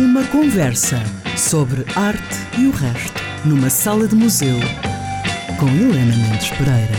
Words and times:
Uma 0.00 0.26
conversa 0.28 0.96
sobre 1.36 1.82
arte 1.94 2.38
e 2.58 2.66
o 2.66 2.70
resto, 2.70 3.20
numa 3.46 3.68
sala 3.68 4.08
de 4.08 4.16
museu, 4.16 4.56
com 5.60 5.66
Helena 5.66 6.16
Mendes 6.16 6.48
Pereira. 6.56 6.96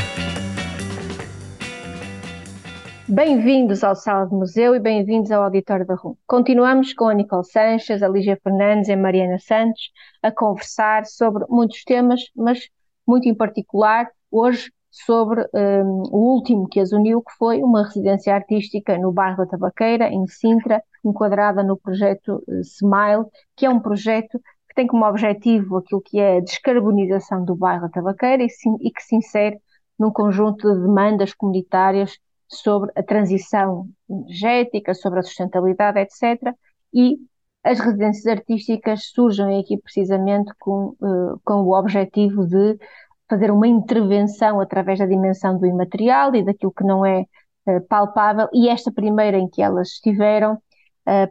Bem-vindos 3.09 3.83
ao 3.83 3.95
Sala 3.95 4.27
de 4.27 4.35
Museu 4.35 4.75
e 4.75 4.79
bem-vindos 4.79 5.31
ao 5.31 5.41
Auditório 5.41 5.83
da 5.83 5.95
RUM. 5.95 6.15
Continuamos 6.27 6.93
com 6.93 7.05
a 7.05 7.15
Nicole 7.15 7.43
Sanches, 7.43 8.03
a 8.03 8.07
Lígia 8.07 8.37
Fernandes 8.43 8.87
e 8.87 8.93
a 8.93 8.97
Mariana 8.97 9.39
Santos 9.39 9.89
a 10.21 10.31
conversar 10.31 11.07
sobre 11.07 11.43
muitos 11.49 11.83
temas, 11.83 12.21
mas 12.35 12.59
muito 13.07 13.27
em 13.27 13.33
particular 13.33 14.11
hoje 14.29 14.71
sobre 14.91 15.41
um, 15.55 16.03
o 16.11 16.35
último 16.35 16.69
que 16.69 16.79
as 16.79 16.91
uniu, 16.91 17.23
que 17.23 17.33
foi 17.39 17.63
uma 17.63 17.83
residência 17.83 18.35
artística 18.35 18.95
no 18.99 19.11
bairro 19.11 19.37
da 19.37 19.47
Tabaqueira, 19.47 20.07
em 20.07 20.27
Sintra, 20.27 20.83
enquadrada 21.03 21.63
no 21.63 21.77
projeto 21.77 22.43
uh, 22.47 22.61
Smile, 22.61 23.25
que 23.55 23.65
é 23.65 23.69
um 23.69 23.79
projeto 23.79 24.39
que 24.69 24.75
tem 24.75 24.87
como 24.87 25.05
objetivo 25.05 25.77
aquilo 25.77 26.01
que 26.01 26.19
é 26.19 26.37
a 26.37 26.41
descarbonização 26.41 27.43
do 27.43 27.55
bairro 27.55 27.89
Tabaqueira 27.89 28.43
e, 28.43 28.49
sim, 28.49 28.75
e 28.81 28.91
que 28.91 29.03
se 29.03 29.15
insere 29.15 29.59
num 29.99 30.11
conjunto 30.11 30.73
de 30.73 30.81
demandas 30.81 31.33
comunitárias 31.33 32.17
sobre 32.47 32.91
a 32.95 33.03
transição 33.03 33.87
energética, 34.09 34.93
sobre 34.93 35.19
a 35.19 35.23
sustentabilidade, 35.23 35.99
etc. 35.99 36.53
E 36.93 37.17
as 37.63 37.79
residências 37.79 38.25
artísticas 38.25 39.11
surgem 39.13 39.59
aqui 39.59 39.77
precisamente 39.77 40.51
com, 40.59 40.95
uh, 41.01 41.39
com 41.43 41.63
o 41.63 41.77
objetivo 41.77 42.45
de 42.45 42.77
fazer 43.29 43.51
uma 43.51 43.67
intervenção 43.67 44.59
através 44.59 44.99
da 44.99 45.05
dimensão 45.05 45.57
do 45.57 45.65
imaterial 45.65 46.35
e 46.35 46.43
daquilo 46.43 46.73
que 46.73 46.83
não 46.83 47.05
é 47.05 47.25
uh, 47.67 47.81
palpável, 47.87 48.47
e 48.53 48.67
esta 48.67 48.91
primeira 48.91 49.37
em 49.37 49.47
que 49.47 49.61
elas 49.61 49.89
estiveram 49.89 50.61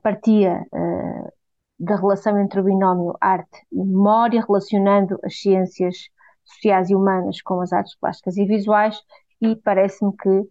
partia 0.03 0.67
uh, 0.73 1.33
da 1.79 1.97
relação 1.97 2.39
entre 2.39 2.61
o 2.61 2.65
binómio 2.65 3.17
arte 3.21 3.67
e 3.73 3.85
memória, 3.85 4.45
relacionando 4.47 5.19
as 5.25 5.41
ciências 5.41 5.97
sociais 6.45 6.91
e 6.91 6.95
humanas 6.95 7.41
com 7.41 7.61
as 7.61 7.73
artes 7.73 7.97
plásticas 7.99 8.37
e 8.37 8.45
visuais, 8.45 9.01
e 9.41 9.57
parece-me 9.57 10.13
que, 10.17 10.43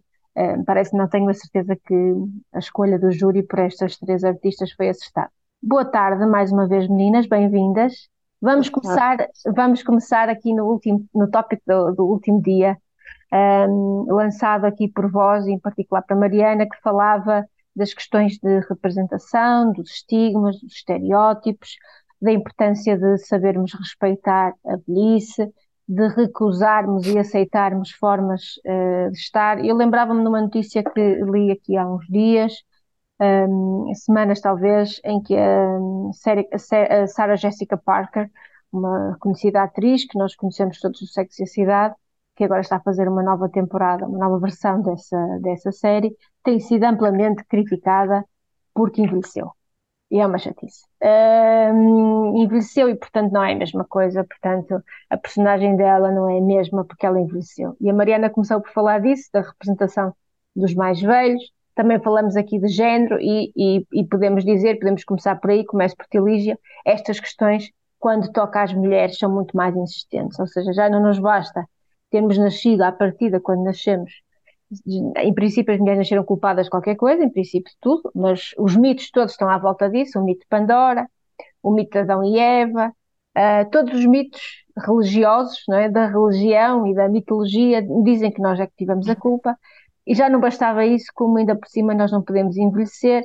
parece 0.66 0.96
não 0.96 1.08
tenho 1.08 1.28
a 1.28 1.34
certeza 1.34 1.76
que 1.76 2.14
a 2.52 2.58
escolha 2.58 2.98
do 2.98 3.12
júri 3.12 3.42
por 3.42 3.60
estas 3.60 3.96
três 3.96 4.24
artistas 4.24 4.72
foi 4.72 4.88
acertada. 4.88 5.30
Boa 5.62 5.84
tarde, 5.84 6.26
mais 6.26 6.50
uma 6.50 6.66
vez, 6.66 6.88
meninas, 6.88 7.28
bem-vindas. 7.28 8.08
Vamos 8.40 8.70
começar, 8.70 9.18
vamos 9.54 9.82
começar 9.82 10.30
aqui 10.30 10.54
no 10.54 10.64
último, 10.64 11.04
no 11.14 11.30
tópico 11.30 11.62
do, 11.66 11.92
do 11.92 12.06
último 12.06 12.40
dia, 12.40 12.76
um, 13.68 14.06
lançado 14.08 14.64
aqui 14.64 14.88
por 14.88 15.10
vós, 15.10 15.46
em 15.46 15.58
particular 15.58 16.02
para 16.02 16.16
Mariana, 16.16 16.66
que 16.66 16.80
falava 16.82 17.46
das 17.74 17.94
questões 17.94 18.38
de 18.38 18.60
representação, 18.68 19.72
dos 19.72 19.90
estigmas, 19.90 20.60
dos 20.60 20.72
estereótipos, 20.72 21.76
da 22.20 22.32
importância 22.32 22.98
de 22.98 23.18
sabermos 23.18 23.72
respeitar 23.72 24.54
a 24.66 24.76
velhice, 24.86 25.52
de 25.88 26.06
recusarmos 26.08 27.06
e 27.06 27.18
aceitarmos 27.18 27.90
formas 27.92 28.56
uh, 28.64 29.10
de 29.10 29.18
estar. 29.18 29.64
Eu 29.64 29.74
lembrava-me 29.76 30.22
de 30.22 30.28
uma 30.28 30.40
notícia 30.40 30.84
que 30.84 31.14
li 31.24 31.50
aqui 31.50 31.76
há 31.76 31.86
uns 31.86 32.06
dias, 32.06 32.54
um, 33.20 33.92
semanas 33.94 34.40
talvez, 34.40 35.00
em 35.04 35.20
que 35.22 35.36
a, 35.36 35.78
a 37.02 37.06
Sarah 37.06 37.36
Jessica 37.36 37.76
Parker, 37.76 38.30
uma 38.72 39.16
conhecida 39.18 39.62
atriz 39.62 40.06
que 40.06 40.16
nós 40.16 40.36
conhecemos 40.36 40.78
todos 40.78 41.00
do 41.00 41.06
Sexo 41.06 41.42
e 41.42 41.44
a 41.44 41.46
Cidade, 41.46 41.94
que 42.36 42.44
agora 42.44 42.60
está 42.60 42.76
a 42.76 42.80
fazer 42.80 43.08
uma 43.08 43.22
nova 43.22 43.48
temporada, 43.48 44.06
uma 44.06 44.18
nova 44.18 44.38
versão 44.38 44.80
dessa, 44.82 45.38
dessa 45.42 45.72
série, 45.72 46.16
tem 46.42 46.58
sido 46.60 46.84
amplamente 46.84 47.44
criticada 47.44 48.24
porque 48.74 49.02
envelheceu. 49.02 49.52
E 50.10 50.18
é 50.18 50.26
uma 50.26 50.38
chatice. 50.38 50.84
Um, 51.02 52.42
envelheceu 52.42 52.88
e, 52.88 52.96
portanto, 52.96 53.30
não 53.32 53.44
é 53.44 53.52
a 53.52 53.56
mesma 53.56 53.84
coisa. 53.84 54.24
Portanto, 54.24 54.82
a 55.08 55.16
personagem 55.16 55.76
dela 55.76 56.10
não 56.10 56.28
é 56.28 56.38
a 56.38 56.42
mesma 56.42 56.84
porque 56.84 57.06
ela 57.06 57.20
envelheceu. 57.20 57.76
E 57.80 57.88
a 57.88 57.94
Mariana 57.94 58.28
começou 58.28 58.60
por 58.60 58.72
falar 58.72 59.00
disso, 59.00 59.28
da 59.32 59.40
representação 59.42 60.12
dos 60.54 60.74
mais 60.74 61.00
velhos, 61.00 61.42
também 61.74 62.00
falamos 62.00 62.36
aqui 62.36 62.58
de 62.58 62.68
género 62.68 63.18
e, 63.20 63.52
e, 63.56 63.86
e 63.92 64.04
podemos 64.04 64.44
dizer, 64.44 64.78
podemos 64.78 65.04
começar 65.04 65.36
por 65.36 65.50
aí, 65.50 65.64
começo 65.64 65.96
por 65.96 66.06
Tilígia, 66.06 66.58
estas 66.84 67.20
questões, 67.20 67.70
quando 67.98 68.30
toca 68.32 68.62
às 68.62 68.74
mulheres, 68.74 69.16
são 69.18 69.32
muito 69.32 69.56
mais 69.56 69.74
insistentes, 69.76 70.38
ou 70.38 70.46
seja, 70.46 70.72
já 70.72 70.90
não 70.90 71.00
nos 71.02 71.18
basta 71.18 71.64
termos 72.10 72.36
nascido 72.38 72.82
à 72.82 72.92
partida, 72.92 73.40
quando 73.40 73.64
nascemos, 73.64 74.12
em 75.16 75.34
princípio 75.34 75.74
as 75.74 75.80
mulheres 75.80 75.98
nasceram 75.98 76.24
culpadas 76.24 76.66
de 76.66 76.70
qualquer 76.70 76.96
coisa, 76.96 77.24
em 77.24 77.30
princípio 77.30 77.70
de 77.72 77.78
tudo, 77.80 78.10
mas 78.14 78.52
os 78.58 78.76
mitos 78.76 79.10
todos 79.10 79.32
estão 79.32 79.48
à 79.48 79.58
volta 79.58 79.88
disso, 79.88 80.18
o 80.18 80.24
mito 80.24 80.40
de 80.40 80.46
Pandora, 80.48 81.08
o 81.62 81.72
mito 81.72 81.92
de 81.92 81.98
Adão 81.98 82.22
e 82.24 82.38
Eva, 82.38 82.92
uh, 83.36 83.70
todos 83.70 83.94
os 83.94 84.06
mitos 84.06 84.40
religiosos, 84.76 85.62
não 85.68 85.76
é, 85.76 85.88
da 85.88 86.06
religião 86.06 86.86
e 86.86 86.94
da 86.94 87.08
mitologia 87.08 87.82
dizem 88.04 88.30
que 88.30 88.40
nós 88.40 88.58
é 88.60 88.66
que 88.66 88.74
tivemos 88.76 89.08
a 89.08 89.16
culpa, 89.16 89.56
e 90.06 90.14
já 90.14 90.28
não 90.28 90.40
bastava 90.40 90.84
isso, 90.84 91.06
como 91.14 91.38
ainda 91.38 91.54
por 91.56 91.68
cima 91.68 91.94
nós 91.94 92.10
não 92.12 92.22
podemos 92.22 92.56
envelhecer, 92.56 93.24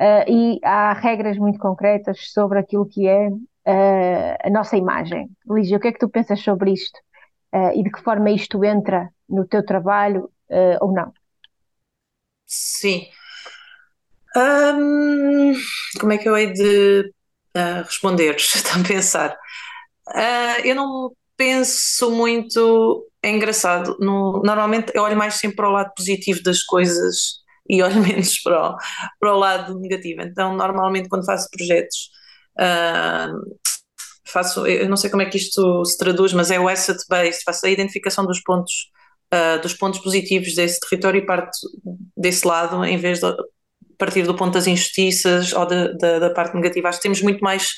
uh, 0.00 0.30
e 0.30 0.58
há 0.62 0.92
regras 0.92 1.38
muito 1.38 1.58
concretas 1.58 2.32
sobre 2.32 2.58
aquilo 2.58 2.86
que 2.86 3.08
é 3.08 3.28
uh, 3.28 4.36
a 4.44 4.50
nossa 4.50 4.76
imagem. 4.76 5.28
Lígia, 5.48 5.78
o 5.78 5.80
que 5.80 5.88
é 5.88 5.92
que 5.92 5.98
tu 5.98 6.08
pensas 6.08 6.40
sobre 6.40 6.72
isto? 6.72 6.98
Uh, 7.52 7.78
e 7.78 7.82
de 7.82 7.90
que 7.90 8.02
forma 8.02 8.30
isto 8.30 8.64
entra 8.64 9.10
no 9.28 9.46
teu 9.46 9.64
trabalho 9.64 10.30
ou 10.80 10.92
não? 10.92 11.10
Sim. 12.44 13.06
Um, 14.36 15.54
como 15.98 16.12
é 16.12 16.18
que 16.18 16.28
eu 16.28 16.36
hei 16.36 16.52
de 16.52 17.10
responder? 17.86 18.36
Estou 18.36 18.82
a 18.82 18.84
pensar. 18.86 19.38
eu 20.62 20.74
não 20.74 21.12
penso 21.38 22.10
muito 22.10 23.08
é 23.22 23.30
engraçado. 23.30 23.96
No, 24.00 24.42
normalmente 24.44 24.92
eu 24.94 25.02
olho 25.02 25.16
mais 25.16 25.34
sempre 25.34 25.56
para 25.56 25.68
o 25.68 25.72
lado 25.72 25.92
positivo 25.96 26.42
das 26.42 26.62
coisas 26.62 27.40
e 27.68 27.82
olho 27.82 28.00
menos 28.02 28.38
para 28.40 28.70
o, 28.70 28.76
para 29.20 29.34
o 29.34 29.38
lado 29.38 29.78
negativo. 29.78 30.22
Então, 30.22 30.56
normalmente, 30.56 31.08
quando 31.08 31.24
faço 31.24 31.48
projetos, 31.50 32.10
uh, 32.58 33.56
faço, 34.32 34.66
eu 34.66 34.88
não 34.88 34.96
sei 34.96 35.10
como 35.10 35.22
é 35.22 35.26
que 35.26 35.36
isto 35.36 35.84
se 35.84 35.98
traduz, 35.98 36.32
mas 36.32 36.50
é 36.50 36.58
o 36.58 36.68
asset 36.68 36.98
based, 37.08 37.42
faço 37.44 37.66
a 37.66 37.70
identificação 37.70 38.26
dos 38.26 38.40
pontos, 38.42 38.90
uh, 39.32 39.60
dos 39.60 39.74
pontos 39.74 40.00
positivos 40.00 40.54
desse 40.54 40.80
território 40.80 41.18
e 41.18 41.26
parto 41.26 41.50
desse 42.16 42.46
lado, 42.46 42.84
em 42.84 42.96
vez 42.96 43.20
de 43.20 43.34
partir 43.98 44.24
do 44.24 44.34
ponto 44.34 44.54
das 44.54 44.66
injustiças 44.66 45.52
ou 45.52 45.66
de, 45.66 45.96
de, 45.96 46.20
da 46.20 46.30
parte 46.30 46.54
negativa. 46.54 46.88
Acho 46.88 46.98
que 46.98 47.04
temos 47.04 47.22
muito 47.22 47.40
mais, 47.40 47.70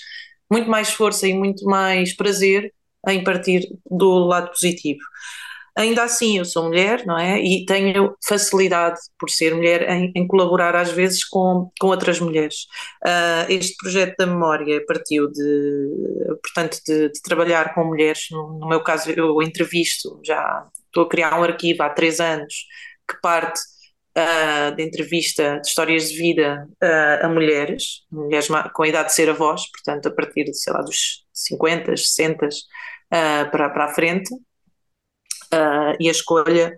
muito 0.51 0.71
mais 0.71 0.91
força 0.91 1.27
e 1.29 1.35
muito 1.35 1.65
mais 1.65 2.17
prazer 2.17 2.73
em 3.09 3.23
partir 3.23 3.69
do 3.91 4.19
lado 4.21 4.51
positivo. 4.51 5.01
Ainda 5.77 6.05
assim, 6.05 6.39
eu 6.39 6.45
sou 6.45 6.65
mulher, 6.65 7.05
não 7.05 7.19
é? 7.19 7.41
E 7.41 7.65
tenho 7.67 8.17
facilidade, 8.25 9.01
por 9.19 9.29
ser 9.29 9.55
mulher, 9.55 9.89
em, 9.91 10.13
em 10.15 10.27
colaborar 10.27 10.77
às 10.77 10.93
vezes 10.93 11.25
com, 11.25 11.71
com 11.81 11.89
outras 11.89 12.21
mulheres. 12.21 12.67
Uh, 13.05 13.51
este 13.51 13.75
projeto 13.77 14.15
da 14.17 14.27
memória 14.27 14.85
partiu 14.87 15.29
de, 15.31 16.37
portanto, 16.43 16.79
de, 16.87 17.11
de 17.11 17.23
trabalhar 17.23 17.75
com 17.75 17.85
mulheres. 17.85 18.27
No, 18.31 18.59
no, 18.59 18.69
meu 18.69 18.83
caso, 18.85 19.11
eu 19.11 19.43
entrevisto, 19.43 20.21
já 20.25 20.65
estou 20.87 21.05
a 21.05 21.09
criar 21.09 21.39
um 21.39 21.43
arquivo 21.43 21.83
há 21.83 21.91
três 21.91 22.21
anos 22.21 22.55
que 23.09 23.21
parte 23.21 23.61
uh, 24.17 24.75
de 24.77 24.83
entrevista 24.83 25.61
de 25.61 25.69
histórias 25.69 26.09
de 26.09 26.17
vida 26.17 26.69
uh, 26.83 27.27
a 27.27 27.29
mulheres, 27.29 28.05
mulheres 28.11 28.49
com 28.73 28.83
a 28.85 28.89
idade 28.89 29.09
de 29.09 29.15
ser 29.15 29.29
avós, 29.29 29.69
portanto, 29.71 30.07
a 30.07 30.13
partir 30.13 30.45
de, 30.45 30.55
sei 30.55 30.73
lá, 30.73 30.83
dos 30.83 31.25
50, 31.33 31.97
60 31.97 32.47
uh, 32.47 32.51
para, 33.51 33.71
para 33.71 33.85
a 33.87 33.95
frente, 33.95 34.31
uh, 35.53 35.97
e 36.01 36.09
a 36.09 36.13
escolha 36.13 36.75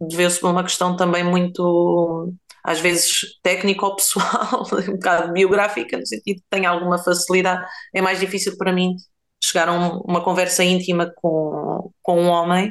deveu-se 0.00 0.44
a 0.44 0.48
uma 0.48 0.62
questão 0.62 0.96
também 0.96 1.22
muito, 1.22 2.32
às 2.64 2.80
vezes, 2.80 3.38
técnica 3.42 3.86
ou 3.86 3.96
pessoal, 3.96 4.66
um 4.88 4.92
bocado 4.92 5.32
biográfica, 5.32 5.98
no 5.98 6.06
sentido 6.06 6.38
que 6.38 6.46
tenho 6.50 6.68
alguma 6.70 6.98
facilidade. 6.98 7.66
É 7.94 8.00
mais 8.00 8.18
difícil 8.20 8.56
para 8.56 8.72
mim 8.72 8.96
chegar 9.42 9.68
a 9.68 9.72
um, 9.72 9.98
uma 10.00 10.22
conversa 10.22 10.62
íntima 10.64 11.10
com, 11.16 11.92
com 12.02 12.20
um 12.20 12.28
homem, 12.28 12.68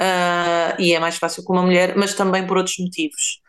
uh, 0.00 0.74
e 0.78 0.92
é 0.94 0.98
mais 0.98 1.16
fácil 1.16 1.44
com 1.44 1.52
uma 1.52 1.62
mulher, 1.62 1.96
mas 1.96 2.14
também 2.14 2.46
por 2.46 2.56
outros 2.58 2.76
motivos. 2.78 3.40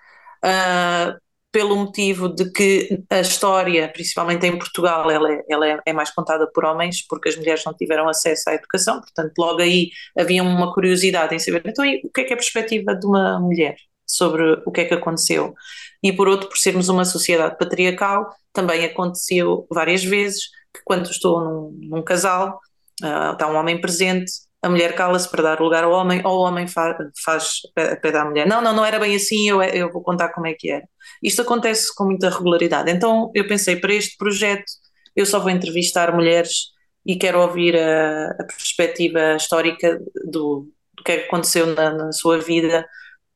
Uh, 0.44 1.20
pelo 1.52 1.76
motivo 1.76 2.30
de 2.30 2.50
que 2.52 3.04
a 3.10 3.20
história, 3.20 3.92
principalmente 3.92 4.46
em 4.46 4.58
Portugal, 4.58 5.12
ela, 5.12 5.32
é, 5.32 5.44
ela 5.50 5.68
é, 5.68 5.80
é, 5.86 5.94
mais 5.94 6.10
contada 6.10 6.50
por 6.52 6.64
homens, 6.64 7.06
porque 7.08 7.30
as 7.30 7.36
mulheres 7.36 7.64
não 7.66 7.74
tiveram 7.74 8.08
acesso 8.08 8.50
à 8.50 8.54
educação, 8.54 9.02
portanto, 9.02 9.34
logo 9.38 9.62
aí 9.62 9.90
havia 10.18 10.44
uma 10.44 10.74
curiosidade 10.74 11.36
em 11.36 11.40
saber, 11.40 11.62
então, 11.66 11.86
o 11.86 12.10
que 12.10 12.22
é 12.22 12.24
que 12.24 12.32
é 12.32 12.34
a 12.34 12.38
perspectiva 12.38 12.96
de 12.96 13.06
uma 13.06 13.40
mulher 13.40 13.76
sobre 14.08 14.62
o 14.66 14.72
que 14.72 14.82
é 14.82 14.86
que 14.86 14.94
aconteceu? 14.94 15.54
E 16.02 16.14
por 16.14 16.28
outro, 16.28 16.48
por 16.48 16.58
sermos 16.58 16.90
uma 16.90 17.06
sociedade 17.06 17.58
patriarcal, 17.58 18.30
também 18.54 18.86
aconteceu 18.86 19.68
várias 19.70 20.04
vezes 20.04 20.46
que 20.74 20.82
quando 20.86 21.10
estou 21.10 21.42
num, 21.42 21.80
num 21.90 22.04
casal, 22.04 22.60
uh, 23.04 23.34
está 23.34 23.48
um 23.48 23.56
homem 23.56 23.80
presente, 23.80 24.32
a 24.62 24.70
mulher 24.70 24.94
cala-se 24.96 25.30
para 25.30 25.42
dar 25.42 25.60
lugar 25.60 25.84
ao 25.84 25.92
homem, 25.92 26.22
ou 26.24 26.40
o 26.40 26.42
homem 26.44 26.68
fa 26.68 26.96
faz 27.24 27.62
a 27.76 27.96
pé 27.96 28.12
da 28.12 28.24
mulher. 28.26 28.48
Não, 28.48 28.62
não, 28.62 28.74
não 28.76 28.86
era 28.86 29.00
bem 29.00 29.16
assim, 29.16 29.50
eu, 29.50 29.62
eu 29.64 29.92
vou 29.92 30.04
contar 30.04 30.30
como 30.30 30.48
é 30.48 30.54
que 30.54 30.70
era. 30.70 30.88
Isto 31.22 31.42
acontece 31.42 31.94
com 31.96 32.06
muita 32.06 32.30
regularidade. 32.30 32.92
Então 32.92 33.32
eu 33.34 33.48
pensei, 33.48 33.76
para 33.76 33.94
este 33.94 34.16
projeto 34.18 34.72
eu 35.16 35.26
só 35.26 35.40
vou 35.40 35.50
entrevistar 35.50 36.14
mulheres 36.14 36.72
e 37.06 37.16
quero 37.18 37.42
ouvir 37.42 37.76
a, 37.76 38.32
a 38.32 38.44
perspectiva 38.46 39.36
histórica 39.36 40.00
do, 40.26 40.68
do 40.94 41.04
que 41.04 41.12
é 41.12 41.26
aconteceu 41.26 41.66
na, 41.68 41.92
na 41.92 42.12
sua 42.12 42.38
vida, 42.38 42.88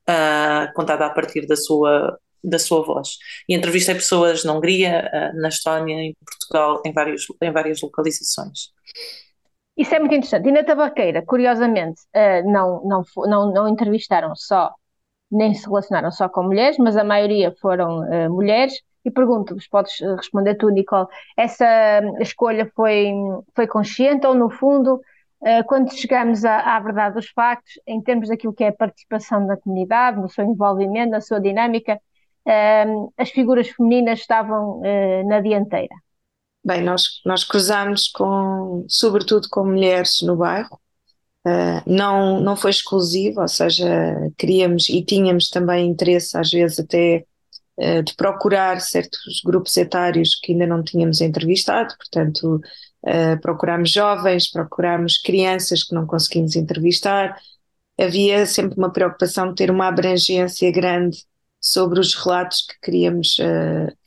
uh, 0.10 0.74
contada 0.74 1.06
a 1.06 1.10
partir 1.10 1.48
da 1.48 1.56
sua, 1.56 2.18
da 2.44 2.60
sua 2.60 2.86
voz. 2.86 3.18
E 3.50 3.56
entrevistei 3.56 3.96
pessoas 3.96 4.44
na 4.44 4.54
Hungria, 4.54 5.10
uh, 5.12 5.42
na 5.42 5.50
Estónia, 5.50 5.96
em 5.96 6.16
Portugal, 6.24 6.82
em, 6.86 6.94
vários, 6.94 7.26
em 7.42 7.52
várias 7.52 7.82
localizações. 7.82 8.70
Isso 9.78 9.94
é 9.94 10.00
muito 10.00 10.16
interessante. 10.16 10.48
E 10.48 10.52
na 10.52 10.64
tabaqueira, 10.64 11.22
curiosamente, 11.26 12.02
uh, 12.16 12.50
não, 12.50 12.82
não, 12.86 13.04
não, 13.28 13.54
não 13.54 13.68
entrevistaram 13.68 14.34
só, 14.36 14.74
nem 15.30 15.54
se 15.54 15.68
relacionaram 15.68 16.12
só 16.12 16.30
com 16.30 16.44
mulheres, 16.44 16.78
mas 16.78 16.96
a 16.96 17.04
maioria 17.04 17.54
foram 17.62 18.00
uh, 18.02 18.30
mulheres. 18.30 18.74
E 19.04 19.12
pergunto-vos, 19.12 19.68
podes 19.68 20.02
eh, 20.02 20.16
responder 20.16 20.56
tu, 20.56 20.68
Nicole, 20.70 21.08
essa 21.38 22.02
escolha 22.20 22.72
foi, 22.76 23.12
foi 23.56 23.68
consciente 23.68 24.26
ou, 24.26 24.34
no 24.34 24.50
fundo, 24.50 25.00
quando 25.68 25.94
chegamos 25.94 26.44
à, 26.44 26.76
à, 26.76 26.80
verdade 26.80 27.14
dos 27.14 27.30
factos, 27.30 27.74
em 27.86 28.02
termos 28.02 28.30
daquilo 28.30 28.52
que 28.52 28.64
é 28.64 28.70
a 28.70 28.74
participação 28.74 29.46
da 29.46 29.58
comunidade, 29.58 30.20
no 30.20 30.28
seu 30.28 30.44
envolvimento, 30.44 31.12
na 31.12 31.22
sua 31.22 31.40
dinâmica, 31.40 32.02
as 33.16 33.30
figuras 33.30 33.70
femininas 33.70 34.22
estavam 34.22 34.82
na 35.28 35.40
dianteira? 35.40 35.94
Bem, 36.66 36.84
nós, 36.84 37.22
nós 37.24 37.44
cruzámos 37.44 38.08
com, 38.08 38.86
sobretudo 38.90 39.48
com 39.52 39.64
mulheres 39.64 40.24
no 40.24 40.36
bairro, 40.36 40.80
uh, 41.46 41.84
não, 41.86 42.42
não 42.42 42.56
foi 42.56 42.72
exclusivo, 42.72 43.40
ou 43.40 43.48
seja, 43.48 43.86
queríamos 44.36 44.90
e 44.90 45.04
tínhamos 45.06 45.50
também 45.50 45.88
interesse, 45.88 46.36
às 46.36 46.50
vezes 46.50 46.80
até, 46.80 47.24
uh, 47.78 48.02
de 48.02 48.16
procurar 48.16 48.82
certos 48.82 49.42
grupos 49.46 49.78
etários 49.78 50.34
que 50.42 50.54
ainda 50.54 50.66
não 50.66 50.84
tínhamos 50.84 51.22
entrevistado, 51.22 51.96
portanto, 51.98 52.60
uh, 53.04 53.40
procurámos 53.42 53.92
jovens, 53.92 54.50
procurámos 54.50 55.20
crianças 55.20 55.84
que 55.84 55.94
não 55.94 56.08
conseguimos 56.08 56.56
entrevistar, 56.56 57.40
havia 57.96 58.44
sempre 58.48 58.76
uma 58.76 58.92
preocupação 58.92 59.50
de 59.50 59.56
ter 59.56 59.70
uma 59.70 59.88
abrangência 59.88 60.72
grande 60.72 61.24
sobre 61.62 62.00
os 62.00 62.16
relatos 62.16 62.66
que 62.66 62.80
queríamos, 62.82 63.38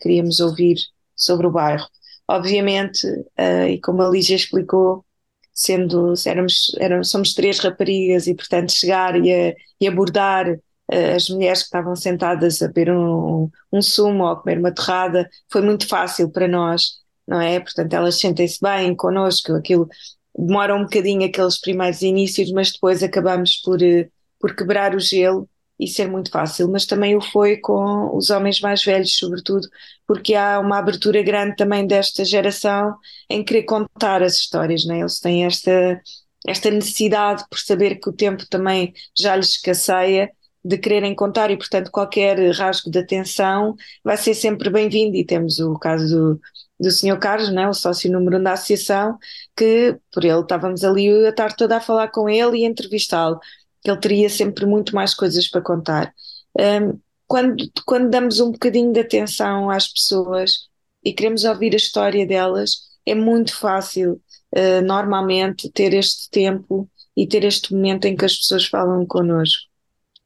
queríamos 0.00 0.40
ouvir 0.40 0.76
sobre 1.16 1.46
o 1.46 1.50
bairro. 1.50 1.88
Obviamente, 2.28 3.06
uh, 3.06 3.68
e 3.68 3.80
como 3.80 4.02
a 4.02 4.08
Lígia 4.08 4.36
explicou, 4.36 5.04
sendo 5.52 6.12
éramos, 6.26 6.72
éramos, 6.78 7.10
somos 7.10 7.34
três 7.34 7.58
raparigas 7.58 8.26
e 8.26 8.34
portanto 8.34 8.70
chegar 8.72 9.16
e, 9.24 9.32
a, 9.32 9.54
e 9.80 9.88
abordar 9.88 10.48
uh, 10.50 11.16
as 11.16 11.28
mulheres 11.30 11.60
que 11.60 11.66
estavam 11.66 11.96
sentadas 11.96 12.62
a 12.62 12.68
beber 12.68 12.92
um, 12.92 13.50
um 13.72 13.82
sumo 13.82 14.24
ou 14.24 14.30
a 14.30 14.36
comer 14.36 14.58
uma 14.58 14.72
torrada 14.72 15.28
foi 15.50 15.62
muito 15.62 15.88
fácil 15.88 16.30
para 16.30 16.46
nós, 16.46 16.98
não 17.26 17.40
é? 17.40 17.58
Portanto 17.60 17.92
elas 17.94 18.20
sentem-se 18.20 18.58
bem 18.60 18.94
connosco, 18.94 19.54
aquilo 19.54 19.88
demora 20.36 20.76
um 20.76 20.82
bocadinho 20.84 21.26
aqueles 21.26 21.60
primeiros 21.60 22.02
inícios, 22.02 22.52
mas 22.52 22.72
depois 22.72 23.02
acabamos 23.02 23.56
por, 23.56 23.80
uh, 23.80 24.08
por 24.38 24.54
quebrar 24.54 24.94
o 24.94 25.00
gelo 25.00 25.48
e 25.78 25.86
ser 25.86 26.08
muito 26.08 26.30
fácil, 26.30 26.68
mas 26.68 26.86
também 26.86 27.16
o 27.16 27.20
foi 27.20 27.56
com 27.58 28.16
os 28.16 28.30
homens 28.30 28.60
mais 28.60 28.82
velhos, 28.82 29.16
sobretudo, 29.16 29.68
porque 30.06 30.34
há 30.34 30.58
uma 30.58 30.78
abertura 30.78 31.22
grande 31.22 31.56
também 31.56 31.86
desta 31.86 32.24
geração 32.24 32.96
em 33.30 33.44
querer 33.44 33.62
contar 33.64 34.22
as 34.22 34.34
histórias, 34.34 34.84
né? 34.84 35.00
eles 35.00 35.20
têm 35.20 35.44
esta, 35.44 36.00
esta 36.46 36.70
necessidade 36.70 37.44
por 37.48 37.58
saber 37.58 37.96
que 38.00 38.08
o 38.08 38.12
tempo 38.12 38.44
também 38.48 38.92
já 39.16 39.36
lhes 39.36 39.50
escasseia 39.50 40.30
de 40.64 40.76
quererem 40.76 41.14
contar 41.14 41.50
e, 41.50 41.56
portanto, 41.56 41.90
qualquer 41.90 42.38
rasgo 42.52 42.90
de 42.90 42.98
atenção 42.98 43.74
vai 44.04 44.16
ser 44.16 44.34
sempre 44.34 44.68
bem-vindo. 44.68 45.16
E 45.16 45.24
temos 45.24 45.58
o 45.60 45.78
caso 45.78 46.08
do, 46.08 46.40
do 46.80 46.90
Sr. 46.90 47.18
Carlos, 47.18 47.50
né, 47.52 47.68
o 47.68 47.72
sócio 47.72 48.10
número 48.10 48.38
um 48.38 48.42
da 48.42 48.52
associação, 48.52 49.18
que 49.56 49.96
por 50.12 50.24
ele 50.24 50.40
estávamos 50.40 50.84
ali 50.84 51.26
a 51.26 51.32
tarde 51.32 51.56
toda 51.56 51.76
a 51.76 51.80
falar 51.80 52.08
com 52.08 52.28
ele 52.28 52.58
e 52.58 52.64
entrevistá-lo 52.64 53.38
que 53.82 53.90
ele 53.90 54.00
teria 54.00 54.28
sempre 54.28 54.66
muito 54.66 54.94
mais 54.94 55.14
coisas 55.14 55.48
para 55.48 55.60
contar. 55.60 56.14
Um, 56.58 56.98
quando, 57.26 57.56
quando 57.86 58.10
damos 58.10 58.40
um 58.40 58.52
bocadinho 58.52 58.92
de 58.92 59.00
atenção 59.00 59.70
às 59.70 59.86
pessoas 59.86 60.68
e 61.04 61.12
queremos 61.12 61.44
ouvir 61.44 61.74
a 61.74 61.76
história 61.76 62.26
delas, 62.26 62.88
é 63.06 63.14
muito 63.14 63.54
fácil, 63.54 64.20
uh, 64.56 64.82
normalmente, 64.84 65.70
ter 65.70 65.94
este 65.94 66.30
tempo 66.30 66.90
e 67.16 67.26
ter 67.26 67.44
este 67.44 67.74
momento 67.74 68.06
em 68.06 68.16
que 68.16 68.24
as 68.24 68.36
pessoas 68.36 68.66
falam 68.66 69.04
connosco. 69.06 69.68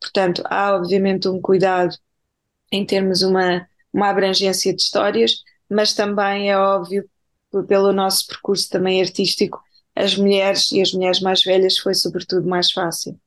Portanto, 0.00 0.43
há 0.46 0.75
obviamente 0.75 1.28
um 1.28 1.40
cuidado 1.40 1.96
em 2.70 2.84
termos 2.84 3.22
uma, 3.22 3.66
uma 3.93 4.08
abrangência 4.08 4.75
de 4.75 4.82
histórias, 4.82 5.43
mas 5.70 5.94
também 5.94 6.50
é 6.50 6.58
óbvio, 6.58 7.08
pelo 7.69 7.93
nosso 7.93 8.26
percurso 8.26 8.69
também 8.70 9.00
artístico, 9.00 9.60
as 9.94 10.16
mulheres 10.16 10.72
e 10.72 10.81
as 10.81 10.93
mulheres 10.93 11.20
mais 11.20 11.43
velhas 11.43 11.78
foi 11.78 11.94
sobretudo 11.94 12.48
mais 12.48 12.70
fácil. 12.72 13.19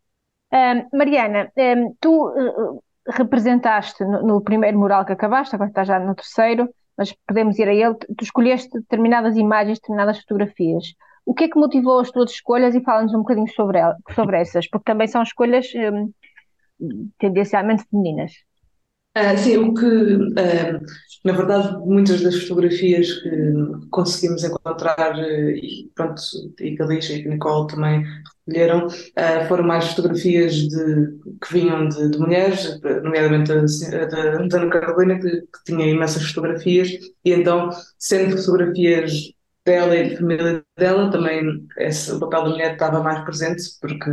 Mariana, 0.93 1.51
tu 1.99 2.29
uh, 2.29 2.83
representaste 3.07 4.03
no, 4.03 4.21
no, 4.23 4.41
primeiro 4.41 4.79
mural 4.79 5.05
que 5.05 5.13
acabaste, 5.13 5.55
agora 5.55 5.69
estás 5.69 5.87
já 5.87 5.99
no 5.99 6.15
terceiro, 6.15 6.69
mas 6.97 7.13
podemos 7.27 7.57
ir 7.59 7.67
a 7.67 7.73
ele. 7.73 7.95
Tu 8.17 8.23
escolheste 8.23 8.69
determinadas 8.79 9.35
imagens, 9.35 9.79
determinadas 9.79 10.19
fotografias. 10.19 10.93
O 11.25 11.33
que 11.33 11.45
é 11.45 11.49
que 11.49 11.59
motivou 11.59 11.99
as 11.99 12.11
tuas 12.11 12.31
escolhas 12.31 12.75
e 12.75 12.81
fala-nos 12.81 13.13
um 13.13 13.19
bocadinho 13.19 13.49
sobre, 13.49 13.79
ela, 13.79 13.95
sobre 14.13 14.39
essas, 14.39 14.67
porque 14.69 14.85
também 14.85 15.07
são 15.07 15.23
escolhas 15.23 15.67
um, 15.75 16.11
tendencialmente 17.17 17.83
femininas. 17.89 18.31
Uh, 19.17 19.37
sim, 19.37 19.57
o 19.57 19.73
que, 19.73 20.17
na 21.23 21.31
verdade, 21.31 21.77
muitas 21.85 22.21
das 22.21 22.41
fotografias 22.41 23.13
que 23.13 23.53
conseguimos 23.89 24.43
encontrar, 24.43 25.17
uh, 25.17 25.49
e 25.49 25.89
pronto, 25.95 26.21
e 26.59 26.75
que 26.75 26.83
a 26.83 26.85
e 26.85 27.25
a 27.25 27.29
Nicole 27.29 27.67
também 27.67 28.03
recolheram, 28.47 28.87
foram 29.47 29.63
mais 29.63 29.89
fotografias 29.89 30.53
de, 30.55 31.19
que 31.41 31.53
vinham 31.53 31.87
de, 31.87 32.09
de 32.11 32.17
mulheres, 32.17 32.79
nomeadamente 33.03 33.51
da 33.51 34.57
Ana 34.57 34.69
Carolina, 34.69 35.19
que, 35.19 35.29
que, 35.29 35.63
tinha 35.65 35.87
imensas 35.87 36.23
fotografias, 36.23 36.89
e 37.23 37.33
então, 37.33 37.69
sendo 37.97 38.37
fotografias 38.37 39.11
dela 39.65 39.95
e 39.95 40.09
de 40.09 40.17
família 40.17 40.63
dela, 40.77 41.09
também 41.09 41.65
esse, 41.77 42.11
o 42.11 42.19
papel 42.19 42.43
da 42.43 42.49
mulher 42.49 42.73
estava 42.73 43.01
mais 43.01 43.23
presente, 43.23 43.63
porque 43.81 44.11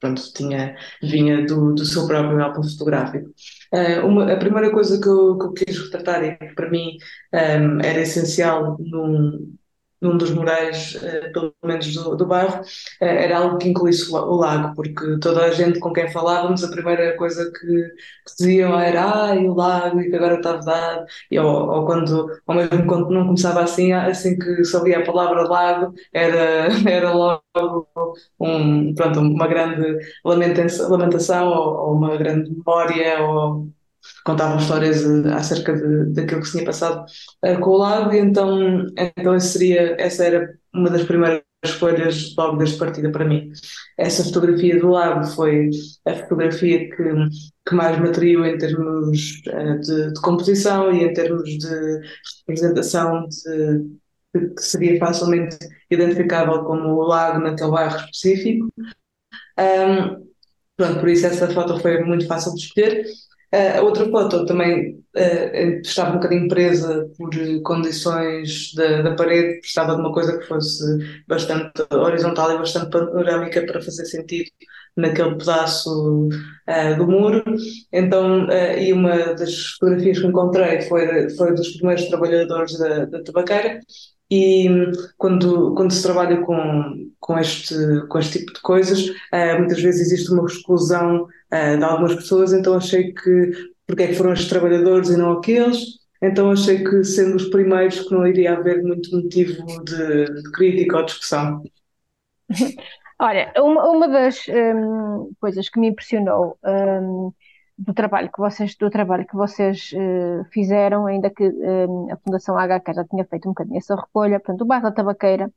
pronto, 0.00 0.22
tinha, 0.32 0.76
vinha 1.02 1.44
do, 1.44 1.74
do 1.74 1.84
seu 1.84 2.06
próprio 2.06 2.40
álbum 2.42 2.62
fotográfico. 2.62 3.28
Uh, 3.72 4.06
uma, 4.06 4.32
a 4.32 4.36
primeira 4.36 4.70
coisa 4.70 5.00
que 5.00 5.08
eu, 5.08 5.38
que 5.38 5.46
eu 5.46 5.52
quis 5.52 5.78
retratar 5.78 6.24
e 6.24 6.36
que 6.36 6.54
para 6.54 6.70
mim 6.70 6.96
um, 7.32 7.80
era 7.80 8.00
essencial 8.00 8.76
num, 8.78 9.56
num 10.06 10.16
dos 10.16 10.30
murais, 10.30 10.94
uh, 10.96 11.32
pelo 11.32 11.54
menos 11.64 11.92
do, 11.94 12.16
do 12.16 12.26
bairro, 12.26 12.60
uh, 12.60 13.04
era 13.04 13.38
algo 13.38 13.58
que 13.58 13.68
incluísse 13.68 14.10
o, 14.12 14.36
lago, 14.36 14.74
porque 14.74 15.18
toda 15.20 15.44
a 15.44 15.50
gente 15.50 15.78
com 15.80 15.92
quem 15.92 16.10
falávamos, 16.10 16.62
a 16.64 16.70
primeira 16.70 17.16
coisa 17.16 17.50
que, 17.52 17.66
que 17.66 18.36
diziam 18.38 18.78
era 18.78 19.26
ai, 19.26 19.46
o 19.46 19.54
lago, 19.54 20.00
e 20.00 20.10
que 20.10 20.16
agora 20.16 20.36
está 20.36 20.52
vedado, 20.52 21.06
e, 21.30 21.38
ou, 21.38 21.68
ou, 21.68 21.86
quando, 21.86 22.28
ou 22.46 22.54
mesmo 22.54 22.86
quando 22.86 23.10
não 23.10 23.26
começava 23.26 23.62
assim, 23.62 23.92
assim 23.92 24.38
que 24.38 24.64
sabia 24.64 24.98
a 24.98 25.04
palavra 25.04 25.42
lago, 25.48 25.94
era, 26.12 26.68
era 26.88 27.12
logo 27.12 27.42
um, 28.40 28.94
pronto, 28.94 29.20
uma 29.20 29.46
grande 29.46 29.98
lamentação, 30.24 30.90
lamentação 30.90 31.48
ou, 31.48 31.88
ou 31.88 31.92
uma 31.96 32.16
grande 32.16 32.50
memória, 32.50 33.22
ou 33.22 33.68
contavam 34.24 34.58
histórias 34.58 35.04
uh, 35.04 35.28
acerca 35.34 35.74
de, 35.74 36.12
daquilo 36.12 36.40
que 36.40 36.46
se 36.46 36.52
tinha 36.52 36.64
passado 36.64 37.04
uh, 37.44 37.60
com 37.60 37.70
o 37.70 37.76
lago, 37.76 38.12
e 38.12 38.18
então, 38.18 38.86
então 38.96 39.38
seria, 39.40 39.96
essa 39.98 40.24
era 40.24 40.54
uma 40.74 40.90
das 40.90 41.04
primeiras 41.04 41.42
escolhas 41.64 42.34
logo 42.36 42.56
desde 42.56 42.78
partida 42.78 43.10
para 43.10 43.24
mim. 43.24 43.50
Essa 43.98 44.24
fotografia 44.24 44.78
do 44.78 44.88
lago 44.88 45.24
foi 45.26 45.70
a 46.06 46.14
fotografia 46.14 46.90
que, 46.90 47.28
que 47.66 47.74
mais 47.74 47.98
me 48.00 48.08
atraiu 48.08 48.44
em 48.44 48.58
termos 48.58 49.42
uh, 49.48 49.80
de, 49.80 50.12
de, 50.12 50.20
composição 50.20 50.92
e 50.92 51.04
em 51.04 51.12
termos 51.12 51.44
de 51.44 52.00
representação 52.46 53.26
de, 53.28 53.98
que 54.54 54.62
seria 54.62 54.98
facilmente 54.98 55.56
identificável 55.90 56.64
como 56.64 56.88
o 56.88 57.06
lago 57.06 57.40
naquele 57.40 57.70
bairro 57.70 57.96
específico. 57.96 58.68
Um, 59.58 60.26
pronto, 60.76 61.00
por 61.00 61.08
isso 61.08 61.26
essa 61.26 61.48
foto 61.50 61.80
foi 61.80 62.02
muito 62.02 62.26
fácil 62.26 62.54
de 62.54 62.60
escolher. 62.60 63.06
Uh, 63.56 63.78
a 63.78 63.82
outra 63.82 64.04
foto 64.10 64.44
também 64.44 65.02
uh, 65.16 65.80
estava 65.82 66.10
um 66.10 66.14
bocadinho 66.16 66.46
presa 66.46 67.08
por 67.16 67.30
condições 67.62 68.74
da, 68.74 69.00
da 69.00 69.14
parede, 69.14 69.60
precisava 69.60 69.94
de 69.94 70.00
uma 70.00 70.12
coisa 70.12 70.36
que 70.36 70.46
fosse 70.46 70.84
bastante 71.26 71.72
horizontal 71.90 72.52
e 72.52 72.58
bastante 72.58 72.90
panorâmica 72.90 73.64
para 73.64 73.80
fazer 73.80 74.04
sentido 74.04 74.50
naquele 74.94 75.36
pedaço 75.36 76.28
uh, 76.28 76.96
do 76.98 77.06
muro. 77.06 77.42
Então, 77.90 78.46
e 78.78 78.92
uma 78.92 79.34
das 79.34 79.54
fotografias 79.78 80.18
que 80.18 80.26
encontrei 80.26 80.82
foi, 80.82 81.30
foi 81.30 81.54
dos 81.54 81.76
primeiros 81.78 82.04
trabalhadores 82.08 82.78
da, 82.78 83.06
da 83.06 83.22
tabaqueira, 83.22 83.80
e 84.30 84.68
quando, 85.16 85.74
quando 85.74 85.92
se 85.92 86.02
trabalha 86.02 86.40
com, 86.42 87.10
com, 87.20 87.38
este, 87.38 87.74
com 88.08 88.18
este 88.18 88.40
tipo 88.40 88.52
de 88.52 88.60
coisas, 88.60 89.08
uh, 89.08 89.58
muitas 89.58 89.80
vezes 89.80 90.12
existe 90.12 90.32
uma 90.32 90.46
exclusão 90.46 91.24
uh, 91.24 91.78
de 91.78 91.84
algumas 91.84 92.14
pessoas, 92.14 92.52
então 92.52 92.74
achei 92.74 93.12
que 93.12 93.52
porque 93.86 94.02
é 94.02 94.06
que 94.08 94.14
foram 94.14 94.32
os 94.32 94.48
trabalhadores 94.48 95.10
e 95.10 95.16
não 95.16 95.32
aqueles, 95.32 95.78
então 96.20 96.50
achei 96.50 96.82
que, 96.82 97.04
sendo 97.04 97.36
os 97.36 97.48
primeiros, 97.48 98.00
que 98.00 98.12
não 98.12 98.26
iria 98.26 98.54
haver 98.54 98.82
muito 98.82 99.14
motivo 99.14 99.64
de, 99.84 100.24
de 100.24 100.52
crítica 100.52 100.96
ou 100.96 101.04
discussão. 101.04 101.62
Olha, 103.18 103.52
uma, 103.56 103.88
uma 103.88 104.08
das 104.08 104.40
um, 104.48 105.30
coisas 105.40 105.68
que 105.70 105.80
me 105.80 105.88
impressionou 105.88 106.58
um, 106.64 107.32
do 107.78 107.92
trabalho 107.92 108.30
que 108.32 108.38
vocês, 108.38 108.74
do 108.76 108.88
trabalho 108.90 109.26
que 109.26 109.36
vocês 109.36 109.90
uh, 109.92 110.44
fizeram, 110.50 111.06
ainda 111.06 111.28
que 111.30 111.46
um, 111.46 112.10
a 112.10 112.16
Fundação 112.16 112.56
HK 112.56 112.94
já 112.94 113.04
tinha 113.04 113.24
feito 113.24 113.46
um 113.48 113.52
bocadinho 113.52 113.78
essa 113.78 113.94
recolha, 113.94 114.40
portanto, 114.40 114.62
o 114.62 114.66
bairro 114.66 114.84
da 114.84 114.92
Tabaqueira 114.92 115.46
uh, 115.46 115.50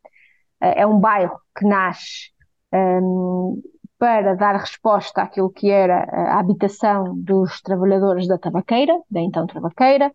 é 0.59 0.85
um 0.85 0.99
bairro 0.99 1.39
que 1.57 1.65
nasce 1.65 2.31
hum, 2.73 3.61
para 3.97 4.35
dar 4.35 4.55
resposta 4.55 5.21
àquilo 5.21 5.49
que 5.49 5.69
era 5.69 6.03
a 6.09 6.39
habitação 6.39 7.15
dos 7.17 7.61
trabalhadores 7.61 8.27
da 8.27 8.37
tabaqueira, 8.37 8.93
da 9.09 9.19
então 9.21 9.47
tabaqueira, 9.47 10.11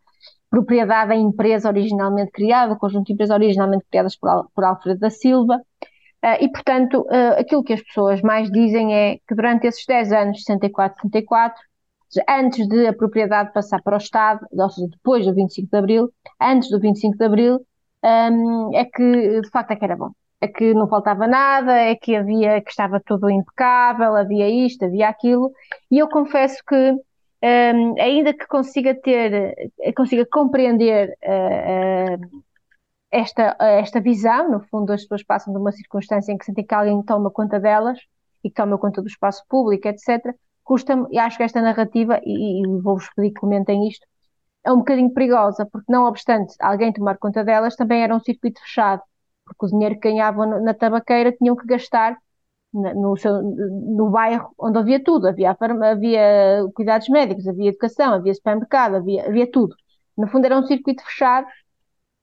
propriedade 0.50 1.08
da 1.08 1.16
empresa 1.16 1.68
originalmente 1.68 2.30
criada, 2.32 2.76
conjunto 2.76 3.06
de 3.06 3.12
empresas 3.14 3.34
originalmente 3.34 3.84
criadas 3.90 4.16
por, 4.16 4.48
por 4.54 4.64
Alfredo 4.64 5.00
da 5.00 5.10
Silva, 5.10 5.56
uh, 5.56 6.36
e 6.38 6.50
portanto 6.50 7.00
uh, 7.00 7.40
aquilo 7.40 7.64
que 7.64 7.72
as 7.72 7.82
pessoas 7.82 8.20
mais 8.20 8.50
dizem 8.50 8.94
é 8.94 9.16
que 9.26 9.34
durante 9.34 9.66
esses 9.66 9.84
10 9.86 10.12
anos, 10.12 10.44
64, 10.44 11.00
64, 11.02 11.60
antes 12.28 12.66
de 12.68 12.86
a 12.86 12.92
propriedade 12.92 13.52
passar 13.52 13.82
para 13.82 13.94
o 13.94 13.98
Estado, 13.98 14.46
ou 14.52 14.70
seja, 14.70 14.88
depois 14.90 15.26
do 15.26 15.34
25 15.34 15.68
de 15.70 15.76
Abril, 15.76 16.12
antes 16.40 16.70
do 16.70 16.80
25 16.80 17.16
de 17.18 17.24
Abril, 17.24 17.66
um, 18.04 18.74
é 18.74 18.84
que 18.84 19.40
de 19.40 19.50
facto 19.50 19.70
é 19.72 19.76
que 19.76 19.84
era 19.84 19.96
bom 19.96 20.10
é 20.44 20.48
que 20.48 20.74
não 20.74 20.86
faltava 20.88 21.26
nada, 21.26 21.72
é 21.72 21.94
que 21.94 22.14
havia 22.14 22.60
que 22.60 22.70
estava 22.70 23.00
tudo 23.00 23.30
impecável, 23.30 24.14
havia 24.14 24.48
isto, 24.48 24.84
havia 24.84 25.08
aquilo, 25.08 25.50
e 25.90 25.98
eu 25.98 26.08
confesso 26.08 26.62
que 26.66 26.92
um, 27.44 28.00
ainda 28.00 28.32
que 28.34 28.46
consiga 28.46 28.94
ter, 28.94 29.54
consiga 29.96 30.26
compreender 30.26 31.16
uh, 31.24 32.14
uh, 32.14 32.42
esta, 33.10 33.56
esta 33.60 34.00
visão, 34.00 34.50
no 34.50 34.60
fundo 34.60 34.92
as 34.92 35.02
pessoas 35.02 35.22
passam 35.22 35.52
de 35.52 35.58
uma 35.58 35.72
circunstância 35.72 36.32
em 36.32 36.38
que 36.38 36.44
sentem 36.44 36.66
que 36.66 36.74
alguém 36.74 37.02
toma 37.02 37.30
conta 37.30 37.60
delas 37.60 37.98
e 38.42 38.50
que 38.50 38.54
toma 38.54 38.78
conta 38.78 39.00
do 39.00 39.08
espaço 39.08 39.44
público, 39.48 39.88
etc. 39.88 40.34
Custa-me, 40.64 41.06
e 41.10 41.18
acho 41.18 41.36
que 41.36 41.42
esta 41.44 41.60
narrativa, 41.62 42.20
e, 42.24 42.62
e 42.62 42.66
vou-vos 42.82 43.08
pedir 43.14 43.30
que 43.32 43.40
comentem 43.40 43.88
isto, 43.88 44.06
é 44.64 44.72
um 44.72 44.78
bocadinho 44.78 45.12
perigosa, 45.12 45.66
porque 45.66 45.92
não 45.92 46.04
obstante 46.06 46.54
alguém 46.60 46.92
tomar 46.92 47.18
conta 47.18 47.44
delas, 47.44 47.76
também 47.76 48.02
era 48.02 48.14
um 48.16 48.20
circuito 48.20 48.60
fechado 48.62 49.02
porque 49.44 49.66
o 49.66 49.68
dinheiro 49.68 49.94
que 49.96 50.08
ganhavam 50.08 50.62
na 50.62 50.74
tabaqueira 50.74 51.32
tinham 51.32 51.56
que 51.56 51.66
gastar 51.66 52.16
no, 52.72 53.16
seu, 53.16 53.40
no 53.42 54.10
bairro 54.10 54.52
onde 54.58 54.78
havia 54.78 55.02
tudo, 55.02 55.28
havia, 55.28 55.56
havia 55.90 56.64
cuidados 56.74 57.08
médicos, 57.08 57.46
havia 57.46 57.68
educação, 57.70 58.14
havia 58.14 58.34
supermercado, 58.34 58.96
havia, 58.96 59.26
havia 59.26 59.50
tudo. 59.50 59.76
No 60.16 60.26
fundo 60.28 60.46
era 60.46 60.58
um 60.58 60.66
circuito 60.66 61.04
fechado 61.04 61.46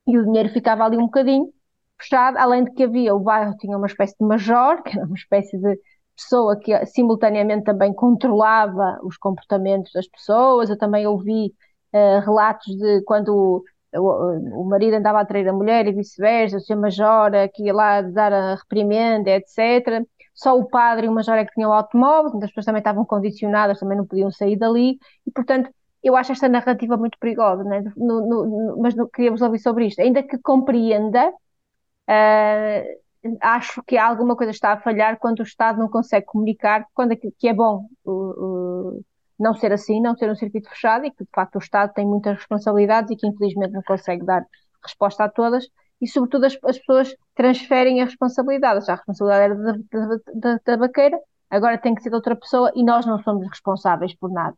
e 0.08 0.18
o 0.18 0.26
dinheiro 0.26 0.50
ficava 0.50 0.84
ali 0.86 0.98
um 0.98 1.04
bocadinho 1.06 1.54
fechado, 2.00 2.38
além 2.38 2.66
de 2.66 2.72
que 2.72 2.84
havia, 2.84 3.16
o 3.16 3.20
bairro 3.20 3.56
tinha 3.58 3.78
uma 3.78 3.88
espécie 3.88 4.16
de 4.20 4.26
major, 4.26 4.82
que 4.84 4.98
era 4.98 5.06
uma 5.06 5.16
espécie 5.16 5.58
de 5.58 5.80
pessoa 6.24 6.58
que 6.60 6.86
simultaneamente 6.86 7.63
também 7.66 7.94
controlava 7.94 9.00
os 9.04 9.18
comportamentos 9.18 9.92
das 9.94 10.08
pessoas. 10.08 10.70
Eu 10.70 10.78
também 10.78 11.08
ouvi 11.08 11.54
uh, 11.94 12.20
relatos 12.25 12.75
de 12.75 13.01
quando 13.04 13.63
o, 13.94 14.62
o 14.62 14.66
marido 14.66 14.96
andava 14.96 15.20
a 15.20 15.25
trair 15.25 15.48
a 15.48 15.54
mulher 15.54 15.88
e 15.88 15.92
vice-versa, 15.92 16.58
o 16.58 16.62
seu 16.62 16.78
major 16.78 17.32
que 17.54 17.63
ia 17.66 17.74
lá 17.74 18.01
dar 18.01 18.32
a 18.34 18.56
reprimenda, 18.56 19.32
etc. 19.32 20.06
Só 20.34 20.58
o 20.58 20.68
padre 20.68 21.08
e 21.08 21.10
o 21.10 21.13
major 21.13 21.36
é 21.38 21.46
que 21.46 21.54
tinham 21.54 21.74
automóvel, 21.74 22.32
as 22.42 22.50
pessoas 22.50 22.66
também 22.66 22.80
estavam 22.80 23.06
condicionadas, 23.06 23.80
também 23.80 23.98
não 23.98 24.06
podiam 24.08 24.32
sair 24.32 24.56
dali, 24.58 24.98
e 25.28 25.32
portanto 25.32 25.70
eu 26.04 26.16
acho 26.16 26.32
esta 26.32 26.50
narrativa 26.50 26.98
muito 26.98 27.18
perigosa, 27.20 27.63
né? 27.63 27.84
no, 27.96 28.28
no, 28.28 28.82
mas 28.82 28.96
não 28.96 29.08
queríamos 29.08 29.42
ouvir 29.42 29.60
sobre 29.60 29.86
isto. 29.88 30.01
Ainda 30.01 30.24
que 30.24 30.38
compreenda, 30.40 31.30
uh, 31.30 33.01
acho 33.42 33.84
que 33.84 33.98
alguma 33.98 34.36
coisa 34.36 34.51
está 34.51 34.74
a 34.74 34.82
falhar 34.82 35.18
quando 35.20 35.40
o 35.40 35.44
Estado 35.44 35.80
não 35.80 35.90
consegue 35.90 36.25
comunicar 36.25 36.86
quando 36.94 37.16
que 37.16 37.48
é 37.48 37.54
bom. 37.54 37.88
Uh, 38.06 38.98
uh, 38.98 39.06
não 39.40 39.56
ser 39.56 39.74
assim, 39.74 40.00
não 40.00 40.16
ser 40.16 40.30
um 40.30 40.36
circuito 40.36 40.70
fechado 40.70 41.06
e 41.06 41.12
que 41.12 41.24
de 41.24 41.30
facto 41.34 41.56
o 41.56 41.60
Estado 41.60 41.94
tem 41.94 42.06
muitas 42.06 42.38
responsabilidades 42.38 43.12
e 43.12 43.16
que 43.16 43.28
infelizmente 43.28 43.72
não 43.72 43.82
consegue 43.82 44.24
dar 44.24 44.46
resposta 44.84 45.24
a 45.24 45.30
todas 45.30 45.68
e 46.00 46.08
sobretudo 46.08 46.46
as, 46.46 46.58
as 46.63 46.78
pessoas 46.80 47.16
transferem 47.36 48.01
a 48.01 48.06
responsabilidade, 48.06 48.86
já 48.86 48.94
a 48.94 48.96
responsabilidade 48.96 49.44
era 49.44 49.56
da, 49.56 49.74
da, 49.74 50.20
da 50.34 50.60
tabaqueira, 50.60 51.20
agora 51.50 51.78
tem 51.78 51.94
que 51.94 52.01
ser 52.01 52.10
de 52.10 52.16
outra 52.16 52.36
pessoa 52.36 52.72
e 52.75 52.84
nós 52.84 53.06
não 53.06 53.22
somos 53.22 53.48
responsáveis 53.48 54.16
por 54.16 54.32
nada. 54.32 54.56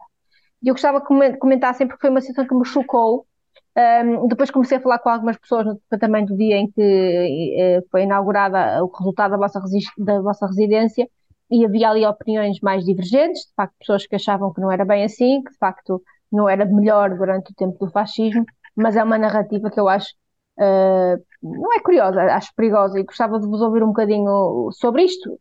E 0.61 0.69
eu 0.69 0.73
gostava 0.73 1.01
que 1.01 1.37
comentassem 1.37 1.87
porque 1.87 2.01
foi 2.01 2.09
uma 2.09 2.21
situação 2.21 2.47
que 2.47 2.55
me 2.55 2.65
chocou. 2.65 3.27
Um, 3.75 4.27
depois 4.27 4.51
comecei 4.51 4.77
a 4.77 4.81
falar 4.81 4.99
com 4.99 5.09
algumas 5.09 5.35
pessoas 5.37 5.65
no 5.65 5.73
departamento 5.73 6.33
do 6.33 6.37
dia 6.37 6.57
em 6.57 6.69
que 6.69 7.79
uh, 7.81 7.87
foi 7.89 8.03
inaugurada 8.03 8.83
o 8.83 8.87
resultado 8.87 9.31
da 9.31 9.37
vossa, 9.37 9.59
da 9.97 10.21
vossa 10.21 10.45
residência 10.45 11.09
e 11.49 11.65
havia 11.65 11.89
ali 11.89 12.05
opiniões 12.05 12.59
mais 12.61 12.85
divergentes, 12.85 13.41
de 13.47 13.53
facto, 13.55 13.75
pessoas 13.79 14.05
que 14.05 14.15
achavam 14.15 14.53
que 14.53 14.61
não 14.61 14.71
era 14.71 14.85
bem 14.85 15.03
assim, 15.03 15.41
que 15.43 15.51
de 15.51 15.57
facto 15.57 16.01
não 16.31 16.47
era 16.47 16.65
melhor 16.65 17.15
durante 17.15 17.51
o 17.51 17.55
tempo 17.55 17.83
do 17.83 17.91
fascismo, 17.91 18.45
mas 18.75 18.95
é 18.95 19.03
uma 19.03 19.17
narrativa 19.17 19.69
que 19.71 19.79
eu 19.79 19.87
acho, 19.87 20.13
uh, 20.59 21.23
não 21.41 21.73
é 21.73 21.79
curiosa, 21.79 22.21
acho 22.21 22.53
perigosa 22.55 22.99
e 22.99 23.03
gostava 23.03 23.39
de 23.39 23.47
vos 23.47 23.61
ouvir 23.61 23.83
um 23.83 23.87
bocadinho 23.87 24.69
sobre 24.71 25.03
isto. 25.03 25.39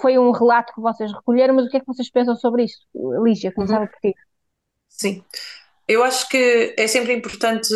Foi 0.00 0.18
um 0.18 0.32
relato 0.32 0.74
que 0.74 0.80
vocês 0.80 1.12
recolheram, 1.12 1.54
mas 1.54 1.66
o 1.66 1.68
que 1.68 1.76
é 1.76 1.80
que 1.80 1.86
vocês 1.86 2.10
pensam 2.10 2.34
sobre 2.34 2.64
isto? 2.64 2.84
Lígia, 3.22 3.52
começava 3.52 3.86
por 3.86 3.98
ti. 4.00 4.14
Sim, 4.88 5.24
eu 5.88 6.02
acho 6.04 6.28
que 6.28 6.74
é 6.78 6.86
sempre 6.86 7.12
importante, 7.12 7.68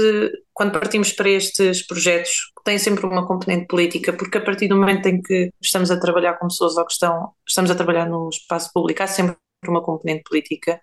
quando 0.53 0.73
partimos 0.73 1.13
para 1.13 1.29
estes 1.29 1.87
projetos, 1.87 2.53
que 2.57 2.65
têm 2.65 2.79
sempre 2.79 3.05
uma 3.07 3.27
componente 3.27 3.67
política, 3.67 4.13
porque 4.13 4.39
a 4.39 4.45
partir 4.45 4.69
do 4.69 4.77
momento 4.77 5.07
em 5.07 5.21
que 5.21 5.51
estamos 5.61 5.91
a 5.91 5.99
trabalhar 5.99 6.35
com 6.35 6.49
pessoas 6.49 6.77
ou 6.77 6.87
que 6.87 6.93
estão, 6.93 7.33
estamos 7.47 7.71
a 7.71 7.75
trabalhar 7.75 8.07
no 8.07 8.29
espaço 8.29 8.71
público, 8.73 9.03
há 9.03 9.07
sempre 9.07 9.37
uma 9.67 9.83
componente 9.83 10.23
política. 10.25 10.81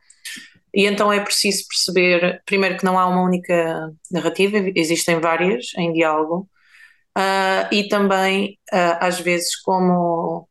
E 0.73 0.85
então 0.85 1.13
é 1.13 1.19
preciso 1.19 1.67
perceber, 1.67 2.41
primeiro, 2.45 2.77
que 2.77 2.85
não 2.85 2.97
há 2.97 3.07
uma 3.07 3.21
única 3.23 3.91
narrativa, 4.11 4.57
existem 4.75 5.19
várias 5.19 5.67
em 5.77 5.93
diálogo, 5.93 6.49
uh, 7.17 7.73
e 7.73 7.87
também, 7.87 8.59
uh, 8.73 8.97
às 8.99 9.19
vezes, 9.19 9.55
como 9.61 10.47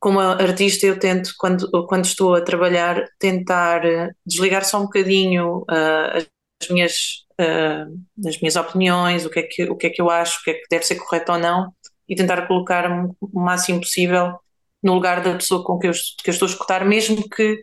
como 0.00 0.18
artista 0.18 0.86
eu 0.86 0.98
tento, 0.98 1.34
quando, 1.38 1.70
quando 1.86 2.06
estou 2.06 2.34
a 2.34 2.40
trabalhar, 2.40 3.04
tentar 3.18 3.84
eh, 3.84 4.10
desligar 4.26 4.64
só 4.64 4.78
um 4.78 4.84
bocadinho 4.84 5.58
uh, 5.70 6.26
as, 6.60 6.68
minhas, 6.70 6.94
uh, 7.38 8.26
as 8.26 8.40
minhas 8.40 8.56
opiniões, 8.56 9.26
o 9.26 9.30
que, 9.30 9.40
é 9.40 9.42
que, 9.42 9.64
o 9.64 9.76
que 9.76 9.88
é 9.88 9.90
que 9.90 10.00
eu 10.00 10.08
acho, 10.08 10.40
o 10.40 10.42
que 10.42 10.50
é 10.52 10.54
que 10.54 10.64
deve 10.70 10.84
ser 10.84 10.94
correto 10.96 11.32
ou 11.32 11.38
não, 11.38 11.70
e 12.08 12.16
tentar 12.16 12.46
colocar-me 12.48 13.12
o 13.20 13.40
máximo 13.40 13.80
possível 13.80 14.38
no 14.82 14.94
lugar 14.94 15.22
da 15.22 15.34
pessoa 15.34 15.62
com 15.62 15.78
que 15.78 15.88
eu, 15.88 15.92
que 15.92 16.30
eu 16.30 16.32
estou 16.32 16.48
a 16.48 16.50
escutar, 16.50 16.82
mesmo 16.86 17.28
que 17.28 17.62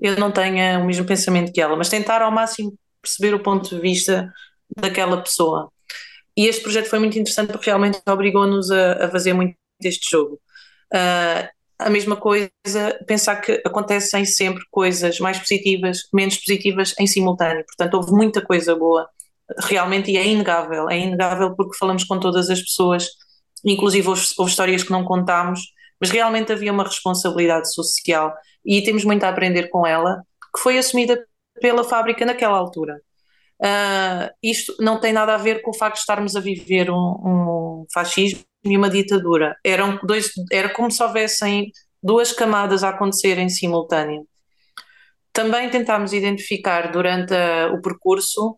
eu 0.00 0.16
não 0.18 0.32
tenha 0.32 0.80
o 0.80 0.84
mesmo 0.84 1.06
pensamento 1.06 1.52
que 1.52 1.60
ela, 1.60 1.76
mas 1.76 1.88
tentar 1.88 2.22
ao 2.22 2.32
máximo 2.32 2.76
perceber 3.00 3.34
o 3.34 3.40
ponto 3.40 3.68
de 3.70 3.80
vista 3.80 4.32
daquela 4.76 5.22
pessoa. 5.22 5.70
E 6.36 6.46
este 6.48 6.62
projeto 6.62 6.88
foi 6.88 6.98
muito 6.98 7.16
interessante 7.16 7.52
porque 7.52 7.66
realmente 7.66 8.00
obrigou-nos 8.08 8.68
a, 8.70 9.04
a 9.04 9.10
fazer 9.10 9.32
muito 9.32 9.56
deste 9.80 10.10
jogo. 10.10 10.40
Uh, 10.92 11.57
a 11.78 11.88
mesma 11.88 12.16
coisa, 12.16 12.50
pensar 13.06 13.36
que 13.36 13.62
acontecem 13.64 14.24
sempre 14.24 14.64
coisas 14.70 15.18
mais 15.20 15.38
positivas, 15.38 16.00
menos 16.12 16.36
positivas 16.36 16.94
em 16.98 17.06
simultâneo. 17.06 17.64
Portanto, 17.64 17.94
houve 17.94 18.10
muita 18.12 18.44
coisa 18.44 18.74
boa, 18.74 19.08
realmente, 19.60 20.10
e 20.10 20.16
é 20.16 20.26
inegável. 20.26 20.90
É 20.90 20.98
inegável 20.98 21.54
porque 21.54 21.76
falamos 21.76 22.04
com 22.04 22.18
todas 22.18 22.50
as 22.50 22.60
pessoas, 22.60 23.08
inclusive 23.64 24.08
houve, 24.08 24.22
houve 24.38 24.50
histórias 24.50 24.82
que 24.82 24.90
não 24.90 25.04
contámos, 25.04 25.60
mas 26.00 26.10
realmente 26.10 26.52
havia 26.52 26.72
uma 26.72 26.84
responsabilidade 26.84 27.72
social 27.72 28.34
e 28.64 28.82
temos 28.82 29.04
muito 29.04 29.24
a 29.24 29.28
aprender 29.28 29.68
com 29.68 29.86
ela, 29.86 30.22
que 30.54 30.60
foi 30.60 30.78
assumida 30.78 31.24
pela 31.60 31.84
fábrica 31.84 32.26
naquela 32.26 32.58
altura. 32.58 33.00
Uh, 33.60 34.30
isto 34.42 34.74
não 34.80 35.00
tem 35.00 35.12
nada 35.12 35.34
a 35.34 35.38
ver 35.38 35.62
com 35.62 35.70
o 35.70 35.76
facto 35.76 35.96
de 35.96 36.00
estarmos 36.00 36.36
a 36.36 36.40
viver 36.40 36.90
um, 36.90 36.96
um 36.96 37.86
fascismo 37.92 38.47
e 38.64 38.76
uma 38.76 38.90
ditadura. 38.90 39.56
Eram 39.64 39.98
dois, 40.02 40.30
era 40.50 40.68
como 40.68 40.90
se 40.90 41.02
houvessem 41.02 41.70
duas 42.02 42.32
camadas 42.32 42.82
a 42.84 42.90
acontecer 42.90 43.38
em 43.38 43.48
simultâneo. 43.48 44.26
Também 45.32 45.70
tentámos 45.70 46.12
identificar 46.12 46.90
durante 46.90 47.32
uh, 47.32 47.74
o 47.74 47.80
percurso 47.80 48.56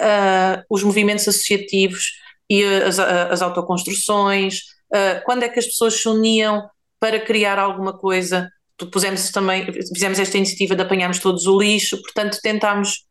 uh, 0.00 0.62
os 0.70 0.82
movimentos 0.82 1.26
associativos 1.26 2.12
e 2.48 2.62
as, 2.64 2.98
as 2.98 3.42
autoconstruções, 3.42 4.60
uh, 4.92 5.24
quando 5.24 5.42
é 5.42 5.48
que 5.48 5.58
as 5.58 5.66
pessoas 5.66 6.00
se 6.00 6.08
uniam 6.08 6.68
para 7.00 7.20
criar 7.20 7.58
alguma 7.58 7.96
coisa. 7.96 8.48
Pusemos 8.92 9.30
também, 9.30 9.66
fizemos 9.72 10.18
esta 10.18 10.36
iniciativa 10.36 10.76
de 10.76 10.82
apanharmos 10.82 11.18
todos 11.18 11.46
o 11.46 11.58
lixo, 11.58 12.00
portanto 12.02 12.38
tentámos 12.42 13.06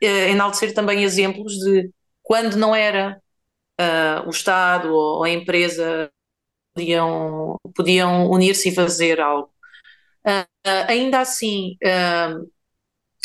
enaltecer 0.00 0.72
também 0.72 1.02
exemplos 1.02 1.52
de 1.54 1.90
quando 2.22 2.56
não 2.56 2.74
era 2.74 3.20
uh, 3.80 4.26
o 4.26 4.30
Estado 4.30 4.92
ou 4.92 5.24
a 5.24 5.30
empresa 5.30 6.10
podiam, 6.74 7.58
podiam 7.74 8.30
unir-se 8.30 8.68
e 8.68 8.74
fazer 8.74 9.20
algo. 9.20 9.50
Uh, 10.26 10.46
ainda 10.88 11.20
assim, 11.20 11.76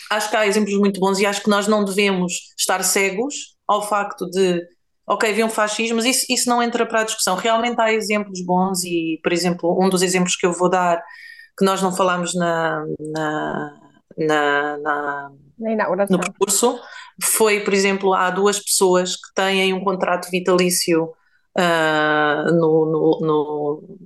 acho 0.09 0.29
que 0.29 0.35
há 0.35 0.45
exemplos 0.45 0.77
muito 0.77 0.99
bons 0.99 1.19
e 1.19 1.25
acho 1.25 1.41
que 1.41 1.49
nós 1.49 1.67
não 1.67 1.83
devemos 1.83 2.53
estar 2.57 2.83
cegos 2.83 3.55
ao 3.67 3.81
facto 3.87 4.29
de, 4.29 4.61
ok, 5.07 5.29
havia 5.29 5.45
um 5.45 5.49
fascismo, 5.49 5.95
mas 5.95 6.05
isso, 6.05 6.25
isso 6.29 6.49
não 6.49 6.61
entra 6.61 6.85
para 6.85 7.01
a 7.01 7.03
discussão. 7.03 7.35
Realmente 7.35 7.79
há 7.79 7.91
exemplos 7.91 8.43
bons 8.45 8.83
e, 8.83 9.19
por 9.23 9.31
exemplo, 9.33 9.77
um 9.81 9.89
dos 9.89 10.01
exemplos 10.01 10.35
que 10.35 10.45
eu 10.45 10.53
vou 10.53 10.69
dar, 10.69 11.01
que 11.57 11.65
nós 11.65 11.81
não 11.81 11.95
falámos 11.95 12.35
na, 12.35 12.85
na, 12.99 13.79
na, 14.17 14.77
na 14.77 15.31
no 16.09 16.19
percurso, 16.19 16.79
foi, 17.21 17.61
por 17.61 17.73
exemplo, 17.73 18.13
há 18.13 18.29
duas 18.29 18.59
pessoas 18.59 19.15
que 19.15 19.33
têm 19.35 19.73
um 19.73 19.83
contrato 19.83 20.29
vitalício 20.29 21.05
uh, 21.57 22.51
no, 22.51 22.85
no, 22.85 23.19
no, 23.21 23.97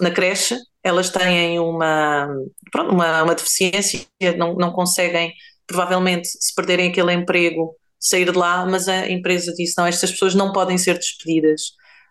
na 0.00 0.10
creche, 0.10 0.56
elas 0.82 1.10
têm 1.10 1.58
uma, 1.58 2.28
pronto, 2.70 2.92
uma, 2.92 3.22
uma 3.22 3.34
deficiência, 3.34 4.06
não, 4.36 4.54
não 4.54 4.72
conseguem, 4.72 5.32
provavelmente, 5.66 6.28
se 6.28 6.54
perderem 6.54 6.90
aquele 6.90 7.12
emprego, 7.12 7.74
sair 7.98 8.30
de 8.30 8.38
lá, 8.38 8.64
mas 8.66 8.88
a 8.88 9.10
empresa 9.10 9.52
disse: 9.52 9.74
não, 9.76 9.86
estas 9.86 10.12
pessoas 10.12 10.34
não 10.34 10.52
podem 10.52 10.78
ser 10.78 10.94
despedidas. 10.94 11.62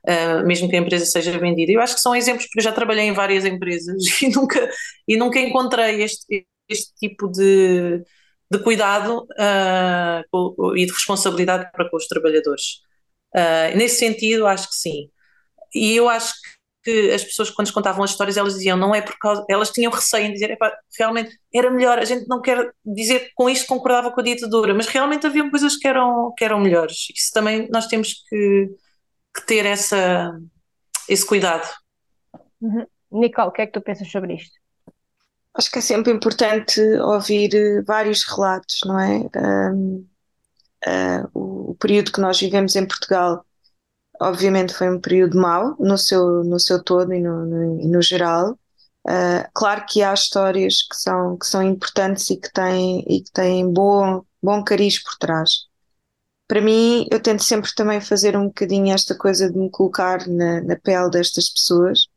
Uh, 0.07 0.45
mesmo 0.45 0.69
que 0.69 0.75
a 0.75 0.79
empresa 0.79 1.03
seja 1.03 1.35
vendida. 1.39 1.71
Eu 1.71 1.81
acho 1.81 1.95
que 1.95 2.01
são 2.01 2.15
exemplos, 2.15 2.45
porque 2.45 2.59
eu 2.59 2.63
já 2.63 2.71
trabalhei 2.71 3.05
em 3.05 3.13
várias 3.13 3.43
empresas 3.43 4.03
e 4.21 4.29
nunca, 4.29 4.69
e 5.07 5.17
nunca 5.17 5.39
encontrei 5.39 6.03
este, 6.03 6.45
este 6.69 6.93
tipo 6.95 7.27
de, 7.27 8.03
de 8.55 8.63
cuidado 8.63 9.27
uh, 9.31 10.75
e 10.75 10.85
de 10.85 10.91
responsabilidade 10.91 11.71
para 11.71 11.89
com 11.89 11.97
os 11.97 12.07
trabalhadores. 12.07 12.81
Uh, 13.35 13.75
nesse 13.77 13.97
sentido, 13.97 14.47
acho 14.47 14.69
que 14.69 14.75
sim. 14.75 15.09
E 15.73 15.95
eu 15.95 16.07
acho 16.07 16.33
que 16.83 17.11
as 17.11 17.23
pessoas, 17.23 17.49
quando 17.49 17.73
contavam 17.73 18.03
as 18.03 18.11
histórias, 18.11 18.37
elas 18.37 18.53
diziam, 18.53 18.77
não 18.77 18.93
é 18.93 19.01
por 19.01 19.17
causa. 19.17 19.43
Elas 19.49 19.71
tinham 19.71 19.91
receio 19.91 20.25
em 20.27 20.33
dizer, 20.33 20.55
realmente 20.97 21.35
era 21.53 21.69
melhor. 21.71 21.97
A 21.97 22.05
gente 22.05 22.27
não 22.27 22.41
quer 22.41 22.71
dizer 22.85 23.21
que 23.21 23.31
com 23.35 23.49
isto 23.49 23.67
concordava 23.67 24.11
com 24.11 24.21
a 24.21 24.23
ditadura, 24.23 24.73
mas 24.73 24.87
realmente 24.87 25.25
haviam 25.25 25.49
coisas 25.49 25.75
que 25.75 25.87
eram, 25.87 26.31
que 26.37 26.45
eram 26.45 26.59
melhores. 26.59 27.07
Isso 27.13 27.31
também 27.33 27.67
nós 27.71 27.87
temos 27.87 28.23
que, 28.29 28.69
que 29.35 29.45
ter 29.47 29.65
essa, 29.65 30.31
esse 31.09 31.25
cuidado. 31.25 31.67
Uhum. 32.61 32.85
Nicole, 33.11 33.49
o 33.49 33.51
que 33.51 33.63
é 33.63 33.65
que 33.65 33.73
tu 33.73 33.81
pensas 33.81 34.09
sobre 34.09 34.35
isto? 34.35 34.55
Acho 35.55 35.71
que 35.71 35.79
é 35.79 35.81
sempre 35.81 36.11
importante 36.11 36.81
ouvir 36.99 37.55
eh, 37.55 37.81
vários 37.83 38.23
relatos, 38.25 38.79
não 38.85 38.99
é? 38.99 39.29
Um, 39.71 40.05
uh, 40.85 41.29
o, 41.33 41.71
o, 41.71 41.75
período 41.75 42.11
que 42.11 42.19
nós 42.19 42.39
vivemos 42.39 42.75
em 42.75 42.85
Portugal, 42.85 43.45
obviamente, 44.21 44.73
foi 44.73 44.89
um 44.89 44.99
período 44.99 45.39
mau 45.39 45.75
no 45.79 45.97
seu, 45.97 46.43
no 46.43 46.59
seu 46.59 46.83
todo 46.83 47.13
e 47.13 47.21
no, 47.21 47.45
no, 47.45 47.87
no 47.87 48.01
geral. 48.01 48.59
Uh, 49.07 49.47
claro 49.53 49.85
que 49.87 50.03
há 50.03 50.13
histórias 50.13 50.81
que 50.83 50.95
são, 50.97 51.37
que 51.37 51.47
são 51.47 51.63
importantes 51.63 52.29
e 52.29 52.37
que 52.37 52.51
têm, 52.51 53.05
e 53.07 53.21
que 53.21 53.31
têm 53.31 53.71
bom, 53.71 54.23
bom 54.43 54.63
cariz 54.63 55.01
por 55.01 55.15
trás. 55.17 55.67
Para 56.47 56.61
mim, 56.61 57.07
eu 57.11 57.21
tento 57.21 57.43
sempre 57.43 57.73
também 57.73 58.01
fazer 58.01 58.35
um 58.37 58.47
bocadinho 58.47 58.93
esta 58.93 59.15
coisa 59.15 59.51
de 59.51 59.57
me 59.57 59.69
colocar 59.69 60.27
na, 60.27 60.61
na 60.61 60.75
pele 60.75 61.09
destas 61.09 61.49
pessoas 61.49 62.07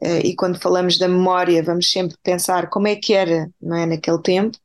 e 0.00 0.34
quando 0.34 0.60
falamos 0.60 0.98
da 0.98 1.08
memória 1.08 1.62
vamos 1.62 1.90
sempre 1.90 2.16
pensar 2.22 2.70
como 2.70 2.86
é 2.86 2.96
que 2.96 3.14
era 3.14 3.50
não 3.60 3.76
é, 3.76 3.86
naquele 3.86 4.22
tempo 4.22 4.58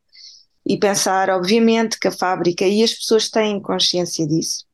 e 0.66 0.78
pensar 0.78 1.30
obviamente 1.30 2.00
que 2.00 2.08
a 2.08 2.12
fábrica 2.12 2.66
e 2.66 2.84
as 2.84 2.94
pessoas 2.94 3.30
têm 3.30 3.62
consciência 3.62 4.28
disso 4.28 4.66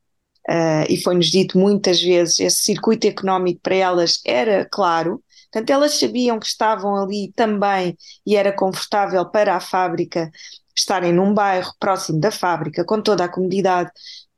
uh, 0.48 0.84
e 0.88 1.00
foi-nos 1.02 1.26
dito 1.26 1.58
muitas 1.58 2.00
vezes 2.00 2.38
esse 2.40 2.62
circuito 2.62 3.06
económico 3.06 3.60
para 3.62 3.74
elas 3.74 4.20
era 4.24 4.66
claro 4.70 5.22
portanto 5.50 5.70
elas 5.70 5.98
sabiam 5.98 6.38
que 6.38 6.46
estavam 6.46 6.94
ali 6.96 7.32
também 7.34 7.96
e 8.26 8.36
era 8.36 8.52
confortável 8.52 9.24
para 9.26 9.56
a 9.56 9.60
fábrica 9.60 10.30
estarem 10.76 11.12
num 11.12 11.34
bairro 11.34 11.72
próximo 11.80 12.20
da 12.20 12.30
fábrica 12.30 12.84
com 12.84 13.00
toda 13.00 13.24
a 13.24 13.28
comodidade 13.28 13.90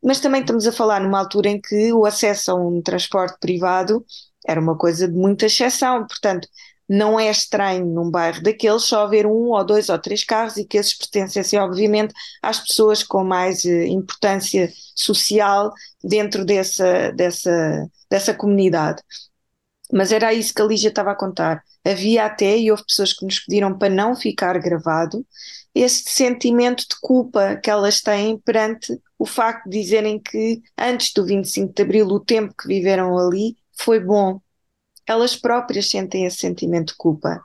mas 0.03 0.21
também 0.21 0.41
estamos 0.41 0.67
a 0.67 0.73
falar 0.73 1.01
numa 1.01 1.19
altura 1.19 1.49
em 1.51 1.61
que 1.61 1.93
o 1.93 2.05
acesso 2.07 2.51
a 2.51 2.55
um 2.55 2.81
transporte 2.81 3.39
privado 3.39 4.05
era 4.47 4.61
uma 4.61 4.77
coisa 4.77 5.09
de 5.09 5.15
muita 5.15 5.47
exceção, 5.47 6.07
portanto, 6.07 6.49
não 6.89 7.19
é 7.19 7.31
estranho 7.31 7.87
num 7.87 8.11
bairro 8.11 8.43
daqueles 8.43 8.83
só 8.83 9.05
haver 9.05 9.27
um 9.27 9.51
ou 9.51 9.65
dois 9.65 9.89
ou 9.89 9.99
três 9.99 10.25
carros 10.25 10.57
e 10.57 10.65
que 10.65 10.77
esses 10.77 10.95
pertencessem, 10.95 11.59
obviamente, 11.59 12.13
às 12.43 12.61
pessoas 12.61 13.03
com 13.03 13.25
mais 13.25 13.65
eh, 13.65 13.87
importância 13.87 14.71
social 14.95 15.73
dentro 16.05 16.45
dessa, 16.45 17.11
dessa, 17.13 17.89
dessa 18.11 18.35
comunidade. 18.35 19.03
Mas 19.93 20.13
era 20.13 20.35
isso 20.35 20.53
que 20.55 20.63
a 20.63 20.65
Lígia 20.65 20.89
estava 20.89 21.13
a 21.13 21.17
contar. 21.17 21.63
Havia 21.85 22.27
até, 22.27 22.59
e 22.59 22.71
houve 22.71 22.85
pessoas 22.85 23.13
que 23.13 23.25
nos 23.25 23.41
pediram 23.41 23.77
para 23.77 23.93
não 23.93 24.15
ficar 24.17 24.59
gravado, 24.59 25.25
esse 25.75 26.05
sentimento 26.07 26.81
de 26.83 26.97
culpa 27.01 27.57
que 27.57 27.71
elas 27.71 28.01
têm 28.01 28.39
perante 28.39 28.99
o 29.19 29.25
facto 29.25 29.69
de 29.69 29.81
dizerem 29.81 30.19
que 30.19 30.61
antes 30.77 31.13
do 31.13 31.25
25 31.25 31.73
de 31.75 31.83
Abril, 31.83 32.07
o 32.07 32.21
tempo 32.21 32.55
que 32.55 32.69
viveram 32.69 33.17
ali 33.19 33.57
foi 33.83 34.01
bom. 34.01 34.41
Elas 35.07 35.37
próprias 35.37 35.91
sentem 35.91 36.27
esse 36.27 36.39
sentimento 36.39 36.89
de 36.89 36.97
culpa 36.97 37.41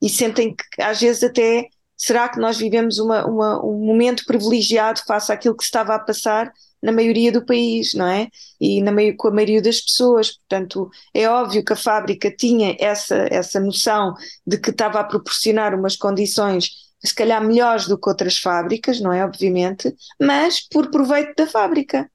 e 0.00 0.08
sentem 0.08 0.54
que 0.54 0.82
às 0.82 1.00
vezes 1.00 1.22
até 1.22 1.68
será 1.96 2.28
que 2.28 2.38
nós 2.38 2.58
vivemos 2.58 2.98
uma, 2.98 3.26
uma, 3.26 3.64
um 3.64 3.84
momento 3.86 4.24
privilegiado 4.26 5.00
face 5.06 5.32
àquilo 5.32 5.56
que 5.56 5.64
estava 5.64 5.94
a 5.94 5.98
passar 5.98 6.52
na 6.82 6.92
maioria 6.92 7.32
do 7.32 7.44
país, 7.46 7.94
não 7.94 8.06
é? 8.06 8.28
E 8.60 8.82
na 8.82 8.92
meio, 8.92 9.16
com 9.16 9.28
a 9.28 9.30
maioria 9.30 9.62
das 9.62 9.80
pessoas. 9.80 10.36
Portanto, 10.36 10.90
é 11.14 11.26
óbvio 11.26 11.64
que 11.64 11.72
a 11.72 11.76
fábrica 11.76 12.30
tinha 12.30 12.76
essa, 12.78 13.26
essa 13.30 13.58
noção 13.58 14.14
de 14.46 14.58
que 14.58 14.70
estava 14.70 15.00
a 15.00 15.04
proporcionar 15.04 15.74
umas 15.74 15.96
condições, 15.96 16.70
se 17.02 17.14
calhar 17.14 17.42
melhores 17.42 17.88
do 17.88 17.98
que 17.98 18.08
outras 18.08 18.38
fábricas, 18.38 19.00
não 19.00 19.12
é? 19.12 19.24
Obviamente, 19.24 19.94
mas 20.20 20.60
por 20.68 20.90
proveito 20.90 21.34
da 21.36 21.46
fábrica. 21.46 22.10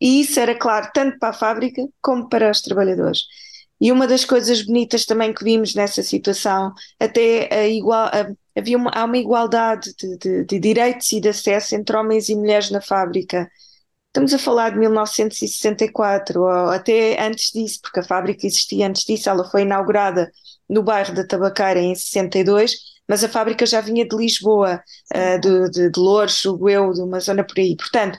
E 0.00 0.20
isso 0.20 0.40
era 0.40 0.54
claro 0.54 0.90
tanto 0.94 1.18
para 1.18 1.30
a 1.30 1.32
fábrica 1.32 1.82
como 2.00 2.28
para 2.28 2.50
os 2.50 2.60
trabalhadores. 2.62 3.20
E 3.80 3.90
uma 3.90 4.06
das 4.06 4.24
coisas 4.24 4.62
bonitas 4.62 5.06
também 5.06 5.32
que 5.32 5.42
vimos 5.42 5.74
nessa 5.74 6.02
situação, 6.02 6.72
até 6.98 7.68
igual, 7.70 8.06
a, 8.06 8.30
havia 8.56 8.76
uma, 8.76 8.90
há 8.90 9.04
uma 9.04 9.16
igualdade 9.16 9.94
de, 9.94 10.18
de, 10.18 10.44
de, 10.44 10.58
direitos 10.58 11.10
e 11.12 11.20
de 11.20 11.30
acesso 11.30 11.74
entre 11.74 11.96
homens 11.96 12.28
e 12.28 12.36
mulheres 12.36 12.70
na 12.70 12.80
fábrica. 12.80 13.50
Estamos 14.08 14.34
a 14.34 14.38
falar 14.38 14.70
de 14.70 14.78
1964, 14.78 16.42
ou 16.42 16.48
até 16.70 17.22
antes 17.24 17.52
disso, 17.52 17.80
porque 17.82 18.00
a 18.00 18.04
fábrica 18.04 18.46
existia 18.46 18.86
antes 18.86 19.04
disso, 19.04 19.30
ela 19.30 19.48
foi 19.48 19.62
inaugurada 19.62 20.30
no 20.68 20.82
bairro 20.82 21.14
da 21.14 21.26
Tabaqueira 21.26 21.80
em 21.80 21.94
62, 21.94 22.76
mas 23.08 23.24
a 23.24 23.28
fábrica 23.28 23.64
já 23.66 23.80
vinha 23.80 24.06
de 24.06 24.16
Lisboa, 24.16 24.82
uh, 25.14 25.40
de, 25.40 25.70
de, 25.70 25.90
de 25.90 26.00
Louros, 26.00 26.40
julgo 26.40 26.68
eu, 26.68 26.92
de 26.92 27.00
uma 27.00 27.20
zona 27.20 27.44
por 27.44 27.58
aí. 27.58 27.76
Portanto, 27.76 28.18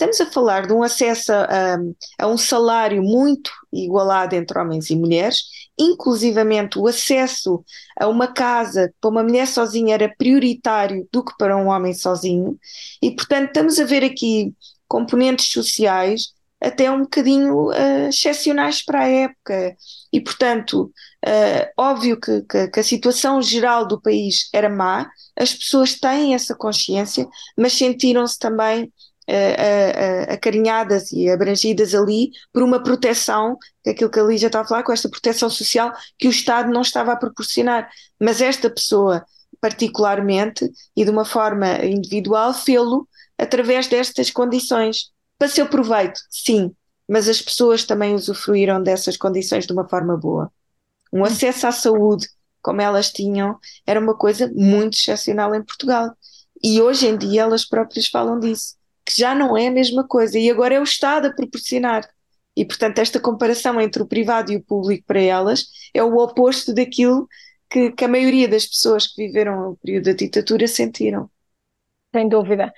Estamos 0.00 0.20
a 0.20 0.26
falar 0.26 0.64
de 0.64 0.72
um 0.72 0.84
acesso 0.84 1.32
a, 1.32 1.76
a, 2.20 2.28
um 2.28 2.38
salário 2.38 3.02
muito 3.02 3.50
igualado 3.72 4.36
entre 4.36 4.56
homens 4.56 4.90
e 4.90 4.96
mulheres, 4.96 5.42
inclusivamente 5.76 6.78
o 6.78 6.86
acesso 6.86 7.64
a 7.98 8.06
uma 8.06 8.28
casa 8.28 8.94
para 9.00 9.10
uma 9.10 9.24
mulher 9.24 9.48
sozinha 9.48 9.94
era 9.94 10.14
prioritário 10.16 11.08
do 11.12 11.24
que 11.24 11.36
para 11.36 11.56
um 11.56 11.66
homem 11.66 11.92
sozinho, 11.92 12.56
e 13.02 13.10
portanto 13.10 13.48
estamos 13.48 13.80
a 13.80 13.84
ver 13.84 14.04
aqui 14.04 14.54
componentes 14.86 15.50
sociais 15.50 16.32
até 16.60 16.88
um 16.88 17.00
bocadinho 17.00 17.68
uh, 17.68 18.08
excepcionais 18.08 18.84
para 18.84 19.00
a 19.00 19.08
época. 19.08 19.76
E, 20.12 20.20
portanto, 20.20 20.92
uh, 21.24 21.70
óbvio 21.76 22.20
que, 22.20 22.42
que, 22.42 22.68
que, 22.68 22.80
a 22.80 22.84
situação 22.84 23.40
geral 23.40 23.86
do 23.86 24.00
país 24.00 24.48
era 24.52 24.68
má, 24.68 25.08
as 25.38 25.54
pessoas 25.54 25.94
têm 25.94 26.34
essa 26.34 26.56
consciência, 26.56 27.28
mas 27.56 27.74
sentiram-se 27.74 28.38
também 28.38 28.92
uh, 29.28 30.32
acarinhadas 30.32 31.12
e 31.12 31.28
abrangidas 31.28 31.94
ali 31.94 32.30
por 32.52 32.62
uma 32.62 32.82
proteção, 32.82 33.56
que 33.82 33.90
é 33.90 33.92
aquilo 33.92 34.10
que 34.10 34.18
a 34.18 34.24
Lígia 34.24 34.46
está 34.46 34.60
a 34.60 34.64
falar, 34.64 34.82
com 34.82 34.92
esta 34.92 35.08
proteção 35.08 35.50
social 35.50 35.92
que 36.18 36.26
o 36.26 36.30
Estado 36.30 36.70
não 36.70 36.80
estava 36.80 37.12
a 37.12 37.16
proporcionar. 37.16 37.88
Mas 38.18 38.40
esta 38.40 38.70
pessoa, 38.70 39.24
particularmente 39.60 40.70
e 40.96 41.04
de 41.04 41.10
uma 41.10 41.24
forma 41.24 41.84
individual, 41.84 42.54
fê-lo 42.54 43.06
através 43.36 43.86
destas 43.86 44.30
condições. 44.30 45.10
Para 45.38 45.48
seu 45.48 45.68
proveito, 45.68 46.18
sim, 46.30 46.74
mas 47.08 47.28
as 47.28 47.40
pessoas 47.40 47.84
também 47.84 48.14
usufruíram 48.14 48.82
dessas 48.82 49.16
condições 49.16 49.66
de 49.66 49.72
uma 49.72 49.88
forma 49.88 50.16
boa. 50.16 50.50
Um 51.12 51.24
acesso 51.24 51.66
à 51.66 51.72
saúde, 51.72 52.28
como 52.60 52.80
elas 52.80 53.12
tinham, 53.12 53.56
era 53.86 54.00
uma 54.00 54.16
coisa 54.16 54.50
muito 54.54 54.94
excepcional 54.94 55.54
em 55.54 55.62
Portugal. 55.62 56.10
E 56.62 56.82
hoje 56.82 57.06
em 57.06 57.16
dia 57.16 57.42
elas 57.42 57.64
próprias 57.64 58.08
falam 58.08 58.40
disso 58.40 58.77
que 59.08 59.18
já 59.18 59.34
não 59.34 59.56
é 59.56 59.68
a 59.68 59.70
mesma 59.70 60.06
coisa 60.06 60.38
e 60.38 60.50
agora 60.50 60.74
é 60.74 60.80
o 60.80 60.84
Estado 60.84 61.28
a 61.28 61.32
proporcionar. 61.32 62.06
E, 62.54 62.62
portanto, 62.62 62.98
esta 62.98 63.18
comparação 63.18 63.80
entre 63.80 64.02
o 64.02 64.06
privado 64.06 64.52
e 64.52 64.56
o 64.56 64.62
público 64.62 65.06
para 65.06 65.20
elas 65.20 65.64
é 65.94 66.02
o 66.02 66.14
oposto 66.18 66.74
daquilo 66.74 67.26
que, 67.70 67.92
que 67.92 68.04
a 68.04 68.08
maioria 68.08 68.46
das 68.46 68.66
pessoas 68.66 69.06
que 69.06 69.26
viveram 69.26 69.70
o 69.70 69.76
período 69.76 70.04
da 70.04 70.12
ditadura 70.12 70.66
sentiram. 70.66 71.30
Sem 72.14 72.28
dúvida. 72.28 72.70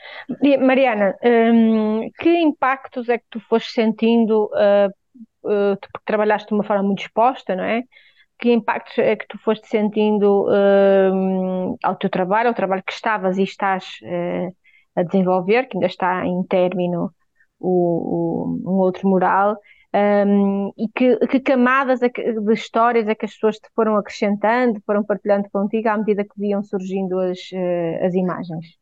Mariana, 0.60 1.16
hum, 1.24 2.08
que 2.20 2.28
impactos 2.28 3.08
é 3.08 3.18
que 3.18 3.24
tu 3.28 3.40
foste 3.40 3.72
sentindo, 3.72 4.50
uh, 4.52 4.88
uh, 5.44 5.76
porque 5.80 6.04
trabalhaste 6.04 6.48
de 6.48 6.54
uma 6.54 6.64
forma 6.64 6.84
muito 6.84 7.02
exposta, 7.02 7.56
não 7.56 7.64
é? 7.64 7.82
que 8.38 8.50
impactos 8.50 8.96
é 8.98 9.16
que 9.16 9.26
tu 9.28 9.38
foste 9.38 9.68
sentindo 9.68 10.46
uh, 10.46 11.76
ao 11.82 11.96
teu 11.96 12.08
trabalho, 12.08 12.48
ao 12.48 12.54
trabalho 12.54 12.82
que 12.82 12.92
estavas 12.92 13.36
e 13.36 13.42
estás 13.42 13.98
uh, 14.02 14.56
a 14.96 15.02
desenvolver, 15.02 15.68
que 15.68 15.76
ainda 15.76 15.86
está 15.86 16.26
em 16.26 16.42
término 16.44 17.12
o, 17.58 18.64
o 18.64 18.72
um 18.72 18.78
outro 18.78 19.08
mural, 19.08 19.56
um, 19.92 20.72
e 20.78 20.88
que, 20.94 21.16
que 21.26 21.40
camadas 21.40 22.00
de 22.00 22.52
histórias 22.52 23.08
é 23.08 23.14
que 23.14 23.26
as 23.26 23.32
pessoas 23.34 23.56
te 23.56 23.68
foram 23.74 23.96
acrescentando, 23.96 24.80
foram 24.86 25.04
partilhando 25.04 25.48
contigo 25.50 25.88
à 25.88 25.96
medida 25.96 26.24
que 26.24 26.38
viam 26.38 26.62
surgindo 26.62 27.18
as, 27.18 27.38
uh, 27.52 28.06
as 28.06 28.14
imagens? 28.14 28.78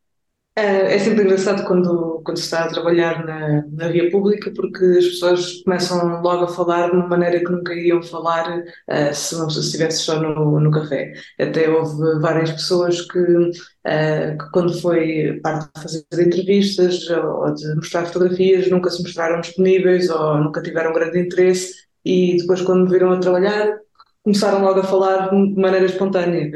É, 0.59 0.97
é 0.97 0.99
sempre 0.99 1.23
engraçado 1.23 1.64
quando, 1.64 2.21
quando 2.25 2.37
se 2.37 2.42
está 2.44 2.64
a 2.64 2.68
trabalhar 2.68 3.25
na, 3.25 3.64
na 3.71 3.88
via 3.88 4.11
pública, 4.11 4.53
porque 4.57 4.85
as 4.85 5.05
pessoas 5.07 5.62
começam 5.62 6.21
logo 6.21 6.44
a 6.44 6.49
falar 6.49 6.90
de 6.90 6.97
uma 6.97 7.07
maneira 7.07 7.38
que 7.38 7.53
nunca 7.53 7.73
iriam 7.73 8.03
falar 8.03 8.59
uh, 8.59 9.14
se 9.14 9.37
não 9.37 9.49
se 9.49 9.61
estivesse 9.61 9.99
só 9.99 10.21
no, 10.21 10.59
no 10.59 10.71
café. 10.73 11.12
Até 11.38 11.71
houve 11.71 12.21
várias 12.21 12.51
pessoas 12.51 13.01
que, 13.03 13.21
uh, 13.21 14.37
que, 14.37 14.51
quando 14.53 14.81
foi 14.81 15.38
parte 15.44 15.71
de 15.77 15.83
fazer 15.83 16.27
entrevistas 16.27 17.09
ou 17.09 17.55
de 17.55 17.77
mostrar 17.77 18.07
fotografias, 18.07 18.68
nunca 18.68 18.90
se 18.90 19.01
mostraram 19.01 19.40
disponíveis 19.40 20.11
ou 20.11 20.38
nunca 20.38 20.61
tiveram 20.61 20.92
grande 20.92 21.21
interesse 21.21 21.73
e 22.05 22.37
depois 22.37 22.62
quando 22.62 22.85
me 22.85 22.90
viram 22.90 23.12
a 23.12 23.21
trabalhar 23.21 23.79
começaram 24.29 24.62
logo 24.62 24.81
a 24.81 24.85
falar 24.85 25.31
de 25.31 25.61
maneira 25.61 25.87
espontânea. 25.87 26.51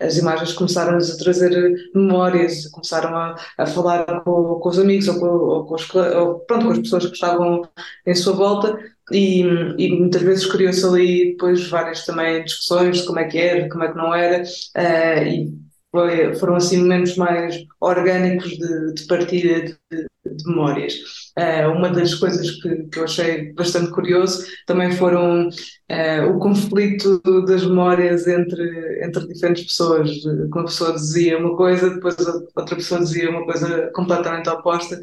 As 0.00 0.16
imagens 0.16 0.52
começaram-nos 0.54 1.10
a 1.10 1.18
trazer 1.18 1.74
memórias, 1.94 2.66
começaram 2.68 3.14
a, 3.14 3.36
a 3.58 3.66
falar 3.66 4.04
com, 4.22 4.58
com, 4.60 4.68
os 4.68 4.78
amigos 4.78 5.08
ou, 5.08 5.20
com, 5.20 5.26
ou 5.26 5.66
com, 5.66 5.74
os, 5.74 5.94
ou, 5.94 6.40
pronto, 6.40 6.66
com 6.66 6.72
as 6.72 6.78
pessoas 6.78 7.06
que 7.06 7.12
estavam 7.12 7.62
em 8.06 8.14
sua 8.14 8.32
volta 8.32 8.78
e, 9.10 9.42
e 9.78 9.98
muitas 9.98 10.22
vezes 10.22 10.46
criou-se 10.46 10.84
ali 10.86 11.32
depois 11.32 11.68
várias 11.68 12.06
também 12.06 12.44
discussões 12.44 12.98
de 12.98 13.06
como 13.06 13.18
é 13.18 13.24
que 13.24 13.38
era, 13.38 13.68
como 13.68 13.84
é 13.84 13.88
que 13.88 13.96
não 13.96 14.14
era 14.14 14.42
uh, 14.42 15.22
e 15.26 15.52
foi, 15.90 16.34
foram 16.36 16.56
assim 16.56 16.78
momentos 16.78 17.16
mais 17.16 17.62
orgânicos 17.80 18.50
de, 18.50 18.94
de 18.94 19.06
partilha 19.06 19.64
de, 19.64 20.06
de 20.24 20.46
memórias. 20.46 20.94
Uh, 21.38 21.70
uma 21.76 21.90
das 21.90 22.14
coisas 22.14 22.50
que, 22.60 22.84
que, 22.84 22.98
eu 22.98 23.04
achei 23.04 23.52
bastante 23.54 23.90
curioso 23.90 24.44
também 24.66 24.92
foram 24.92 25.48
uh, 25.48 26.30
o 26.30 26.38
conflito 26.38 27.20
das 27.46 27.64
memórias 27.64 28.26
entre, 28.26 29.04
entre 29.04 29.26
diferentes 29.26 29.64
pessoas. 29.64 30.10
Uma 30.24 30.64
pessoa 30.64 30.92
dizia 30.92 31.38
uma 31.38 31.56
coisa, 31.56 31.90
depois 31.90 32.16
outra 32.54 32.76
pessoa 32.76 33.00
dizia 33.00 33.30
uma 33.30 33.44
coisa 33.44 33.90
completamente 33.94 34.48
oposta. 34.48 35.00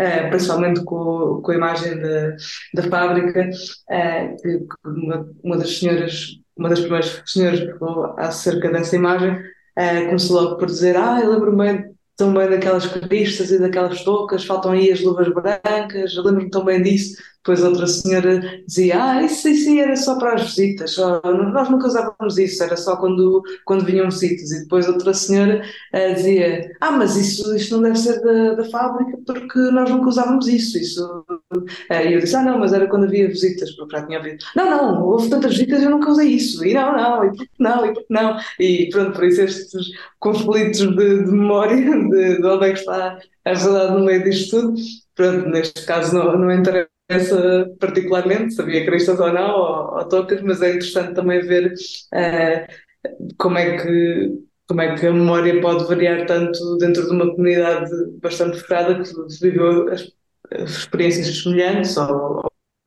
Uh, 0.00 0.30
principalmente 0.30 0.84
com, 0.84 1.40
com 1.42 1.50
a 1.50 1.54
imagem 1.56 1.98
da, 1.98 2.36
da 2.74 2.82
fábrica, 2.88 3.50
que, 4.40 4.66
uma, 4.84 5.28
uma 5.42 5.56
das 5.56 5.76
senhoras, 5.76 6.38
uma 6.56 6.68
das 6.68 6.78
primeiras 6.80 7.20
senhoras 7.26 7.60
que 7.60 7.78
falou 7.78 8.14
acerca 8.16 8.70
dessa 8.70 8.94
imagem, 8.94 9.36
começou 10.06 10.40
logo 10.40 10.56
por 10.56 10.66
dizer, 10.66 10.96
ah, 10.96 11.20
eu 11.20 11.32
lembro-me 11.32 11.97
tão 12.18 12.34
bem 12.34 12.50
daquelas 12.50 12.86
cristas 12.86 13.52
e 13.52 13.58
daquelas 13.60 14.02
toucas, 14.04 14.44
faltam 14.44 14.72
aí 14.72 14.90
as 14.92 15.00
luvas 15.00 15.28
brancas, 15.32 16.16
lembro-me 16.16 16.50
tão 16.50 16.64
bem 16.64 16.82
disso. 16.82 17.16
Depois 17.48 17.64
outra 17.64 17.86
senhora 17.86 18.62
dizia, 18.66 19.02
ah, 19.02 19.22
isso, 19.22 19.48
isso 19.48 19.70
era 19.80 19.96
só 19.96 20.18
para 20.18 20.34
as 20.34 20.42
visitas, 20.54 20.98
nós 20.98 21.70
nunca 21.70 21.86
usávamos 21.86 22.36
isso, 22.36 22.62
era 22.62 22.76
só 22.76 22.94
quando, 22.96 23.42
quando 23.64 23.86
vinham 23.86 24.10
visitas. 24.10 24.50
E 24.50 24.64
depois 24.64 24.86
outra 24.86 25.14
senhora 25.14 25.62
uh, 25.94 26.14
dizia, 26.14 26.70
ah, 26.78 26.90
mas 26.90 27.16
isso, 27.16 27.56
isso 27.56 27.74
não 27.74 27.84
deve 27.84 27.96
ser 27.96 28.20
da, 28.20 28.52
da 28.52 28.64
fábrica 28.64 29.18
porque 29.24 29.58
nós 29.70 29.88
nunca 29.88 30.10
usávamos 30.10 30.46
isso. 30.46 30.76
isso. 30.76 31.24
Uh, 31.50 31.64
e 31.90 32.12
eu 32.12 32.20
disse, 32.20 32.36
ah, 32.36 32.42
não, 32.42 32.58
mas 32.58 32.74
era 32.74 32.86
quando 32.86 33.04
havia 33.04 33.28
visitas, 33.28 33.70
porque 33.76 33.96
já 33.96 34.04
tinha 34.04 34.18
ouvido. 34.18 34.44
Não, 34.54 34.68
não, 34.68 35.02
houve 35.06 35.30
tantas 35.30 35.52
visitas 35.52 35.82
eu 35.82 35.88
nunca 35.88 36.10
usei 36.10 36.28
isso. 36.28 36.62
E 36.66 36.74
não, 36.74 36.94
não, 36.94 37.24
e 37.24 37.28
porque 37.34 37.50
não, 37.58 37.86
e 37.86 37.94
porque 37.94 38.12
não. 38.12 38.36
E 38.60 38.90
pronto, 38.90 39.12
por 39.12 39.24
isso 39.24 39.40
estes 39.40 39.86
conflitos 40.18 40.80
de, 40.80 41.24
de 41.24 41.30
memória, 41.30 41.76
de, 41.76 42.42
de 42.42 42.46
onde 42.46 42.66
é 42.66 42.72
que 42.74 42.80
está 42.80 43.18
a 43.46 43.52
verdade 43.54 43.92
no 43.94 44.04
meio 44.04 44.22
disto 44.22 44.60
tudo, 44.60 44.74
pronto, 45.14 45.48
neste 45.48 45.86
caso 45.86 46.14
não, 46.14 46.36
não 46.36 46.52
interessa 46.52 46.97
essa 47.08 47.74
particularmente, 47.80 48.54
sabia 48.54 48.84
cristas 48.84 49.18
ou 49.18 49.32
não, 49.32 49.50
ou, 49.50 49.98
ou 49.98 50.08
tocas, 50.08 50.42
mas 50.42 50.60
é 50.60 50.70
interessante 50.70 51.14
também 51.14 51.40
ver 51.40 51.72
uh, 51.72 53.32
como, 53.38 53.56
é 53.56 53.78
que, 53.78 54.38
como 54.68 54.82
é 54.82 54.94
que 54.94 55.06
a 55.06 55.12
memória 55.12 55.60
pode 55.60 55.84
variar 55.84 56.26
tanto 56.26 56.76
dentro 56.76 57.06
de 57.06 57.10
uma 57.10 57.30
comunidade 57.30 57.90
bastante 58.20 58.60
fechada 58.60 59.02
que 59.02 59.10
viveu 59.40 59.88
as, 59.90 60.12
as 60.52 60.70
experiências 60.70 61.42
semelhantes 61.42 61.96
ou, 61.96 62.44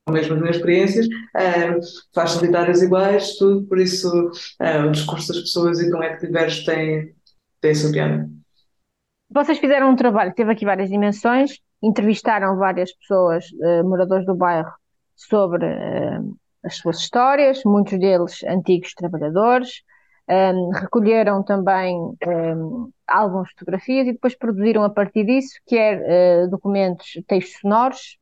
ou 0.07 0.13
mesmo 0.13 0.35
as 0.45 0.55
experiências, 0.55 1.07
uh, 1.07 1.79
faz 2.13 2.31
solitárias 2.31 2.83
iguais, 2.83 3.37
tudo, 3.37 3.63
por 3.67 3.79
isso 3.79 4.07
uh, 4.07 4.87
o 4.87 4.91
discurso 4.91 5.29
das 5.33 5.41
pessoas 5.41 5.79
e 5.79 5.89
como 5.89 6.03
é 6.03 6.15
que 6.15 6.27
diversos 6.27 6.63
tem, 6.63 7.15
tem 7.59 7.71
essa 7.71 7.91
piada. 7.91 8.29
Vocês 9.33 9.57
fizeram 9.57 9.89
um 9.89 9.95
trabalho 9.95 10.31
que 10.31 10.37
teve 10.37 10.51
aqui 10.51 10.65
várias 10.65 10.89
dimensões, 10.89 11.57
entrevistaram 11.81 12.57
várias 12.57 12.93
pessoas, 12.95 13.45
uh, 13.51 13.83
moradores 13.87 14.25
do 14.25 14.35
bairro, 14.35 14.71
sobre 15.15 15.65
uh, 15.65 16.37
as 16.63 16.77
suas 16.77 16.97
histórias, 16.99 17.63
muitos 17.65 17.99
deles 17.99 18.43
antigos 18.43 18.93
trabalhadores, 18.93 19.81
um, 20.29 20.33
ehm, 20.33 20.69
recolheram 20.73 21.43
também 21.43 21.97
um, 21.97 22.91
de 23.09 23.49
fotografias 23.51 24.07
e 24.07 24.13
depois 24.13 24.37
produziram 24.37 24.83
a 24.83 24.89
partir 24.89 25.25
disso, 25.25 25.59
quer 25.65 26.45
uh, 26.45 26.49
documentos, 26.49 27.19
textos 27.27 27.59
sonoros, 27.59 28.17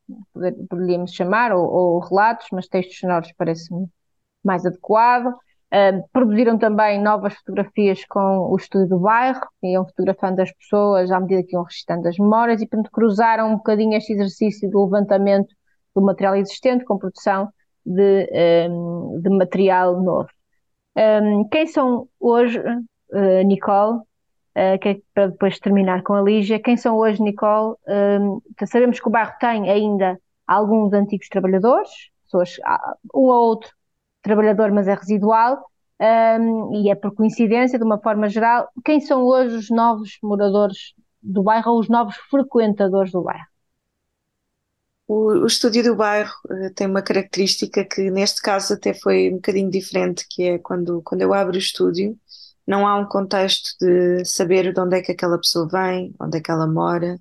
poderíamos 0.69 1.13
chamar, 1.13 1.51
ou, 1.51 1.65
ou 1.65 1.99
relatos, 1.99 2.47
mas 2.51 2.67
textos 2.67 2.97
sonoros 2.97 3.31
parece-me 3.37 3.87
mais 4.43 4.65
adequado, 4.65 5.33
Produziram 6.11 6.57
também 6.57 6.99
novas 7.01 7.35
fotografias 7.35 8.03
com 8.05 8.49
o 8.51 8.55
estúdio 8.55 8.89
do 8.89 8.99
bairro, 8.99 9.41
iam 9.61 9.85
fotografando 9.85 10.41
as 10.41 10.51
pessoas 10.51 11.11
à 11.11 11.19
medida 11.19 11.43
que 11.43 11.55
iam 11.55 11.63
registrando 11.63 12.07
as 12.07 12.17
memórias 12.17 12.61
e, 12.61 12.67
portanto, 12.67 12.91
cruzaram 12.91 13.51
um 13.51 13.57
bocadinho 13.57 13.95
este 13.95 14.13
exercício 14.13 14.69
do 14.69 14.83
levantamento 14.85 15.53
do 15.95 16.01
material 16.01 16.35
existente 16.35 16.85
com 16.85 16.97
produção 16.97 17.49
de, 17.85 18.29
um, 18.69 19.19
de 19.21 19.29
material 19.29 20.01
novo. 20.01 20.29
Um, 20.95 21.47
quem 21.49 21.67
são 21.67 22.07
hoje, 22.19 22.59
uh, 22.59 23.43
Nicole, 23.45 23.99
uh, 23.99 24.79
que 24.81 24.89
é 24.89 24.97
para 25.13 25.27
depois 25.27 25.59
terminar 25.59 26.03
com 26.03 26.13
a 26.13 26.21
Lígia, 26.21 26.59
quem 26.59 26.77
são 26.77 26.97
hoje, 26.97 27.21
Nicole? 27.21 27.75
Um, 27.87 28.41
sabemos 28.65 28.99
que 28.99 29.07
o 29.07 29.11
bairro 29.11 29.33
tem 29.39 29.69
ainda 29.69 30.19
alguns 30.47 30.93
antigos 30.93 31.29
trabalhadores, 31.29 31.89
pessoas, 32.25 32.57
um 33.13 33.21
ou 33.21 33.49
outro 33.49 33.71
trabalhador, 34.21 34.71
mas 34.71 34.87
é 34.87 34.93
residual, 34.93 35.63
um, 36.01 36.81
e 36.81 36.89
é 36.89 36.95
por 36.95 37.13
coincidência, 37.13 37.77
de 37.77 37.83
uma 37.83 37.99
forma 37.99 38.29
geral, 38.29 38.69
quem 38.85 39.01
são 39.01 39.23
hoje 39.23 39.55
os 39.55 39.69
novos 39.69 40.17
moradores 40.23 40.93
do 41.21 41.43
bairro 41.43 41.73
ou 41.73 41.79
os 41.79 41.89
novos 41.89 42.15
frequentadores 42.29 43.11
do 43.11 43.21
bairro? 43.21 43.45
O, 45.07 45.43
o 45.43 45.45
estúdio 45.45 45.83
do 45.83 45.95
bairro 45.95 46.33
uh, 46.49 46.73
tem 46.73 46.87
uma 46.87 47.01
característica 47.01 47.83
que 47.83 48.09
neste 48.11 48.41
caso 48.41 48.75
até 48.75 48.93
foi 48.93 49.29
um 49.29 49.35
bocadinho 49.35 49.69
diferente, 49.69 50.25
que 50.29 50.43
é 50.43 50.59
quando, 50.59 51.01
quando 51.03 51.21
eu 51.21 51.33
abro 51.33 51.55
o 51.55 51.59
estúdio, 51.59 52.17
não 52.65 52.87
há 52.87 52.95
um 52.95 53.05
contexto 53.05 53.75
de 53.79 54.23
saber 54.23 54.71
de 54.71 54.79
onde 54.79 54.97
é 54.97 55.01
que 55.01 55.11
aquela 55.11 55.37
pessoa 55.37 55.67
vem, 55.67 56.13
onde 56.19 56.37
é 56.37 56.41
que 56.41 56.51
ela 56.51 56.67
mora, 56.67 57.19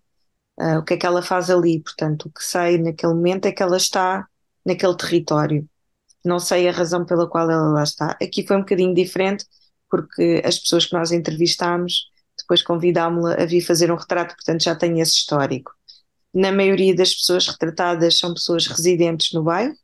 uh, 0.61 0.79
o 0.79 0.85
que 0.85 0.95
é 0.95 0.97
que 0.99 1.07
ela 1.07 1.23
faz 1.23 1.51
ali. 1.51 1.81
Portanto, 1.83 2.27
o 2.27 2.31
que 2.31 2.45
sei 2.45 2.79
naquele 2.79 3.15
momento 3.15 3.47
é 3.47 3.53
que 3.53 3.63
ela 3.63 3.77
está 3.77 4.29
naquele 4.65 4.97
território 4.97 5.69
não 6.25 6.39
sei 6.39 6.69
a 6.69 6.73
razão 6.73 7.05
pela 7.05 7.29
qual 7.29 7.51
ela 7.51 7.71
lá 7.71 7.83
está. 7.83 8.17
Aqui 8.23 8.47
foi 8.47 8.57
um 8.57 8.61
bocadinho 8.61 8.95
diferente, 8.95 9.45
porque 9.91 10.43
as 10.45 10.59
pessoas 10.59 10.87
que 10.87 10.93
nós 10.95 11.13
entrevistámos, 11.13 12.11
depois 12.39 12.63
convidámos-la 12.63 13.35
a 13.35 13.47
vir 13.47 13.61
fazer 13.61 13.91
um 13.91 13.97
retrato, 13.97 14.35
portanto 14.35 14.63
já 14.63 14.75
tem 14.75 15.01
esse 15.01 15.13
histórico. 15.13 15.73
Na 16.33 16.53
maioria 16.53 16.95
das 16.95 17.15
pessoas 17.15 17.47
retratadas 17.47 18.19
são 18.19 18.35
pessoas 18.35 18.67
residentes 18.67 19.33
no 19.33 19.43
bairro, 19.43 19.75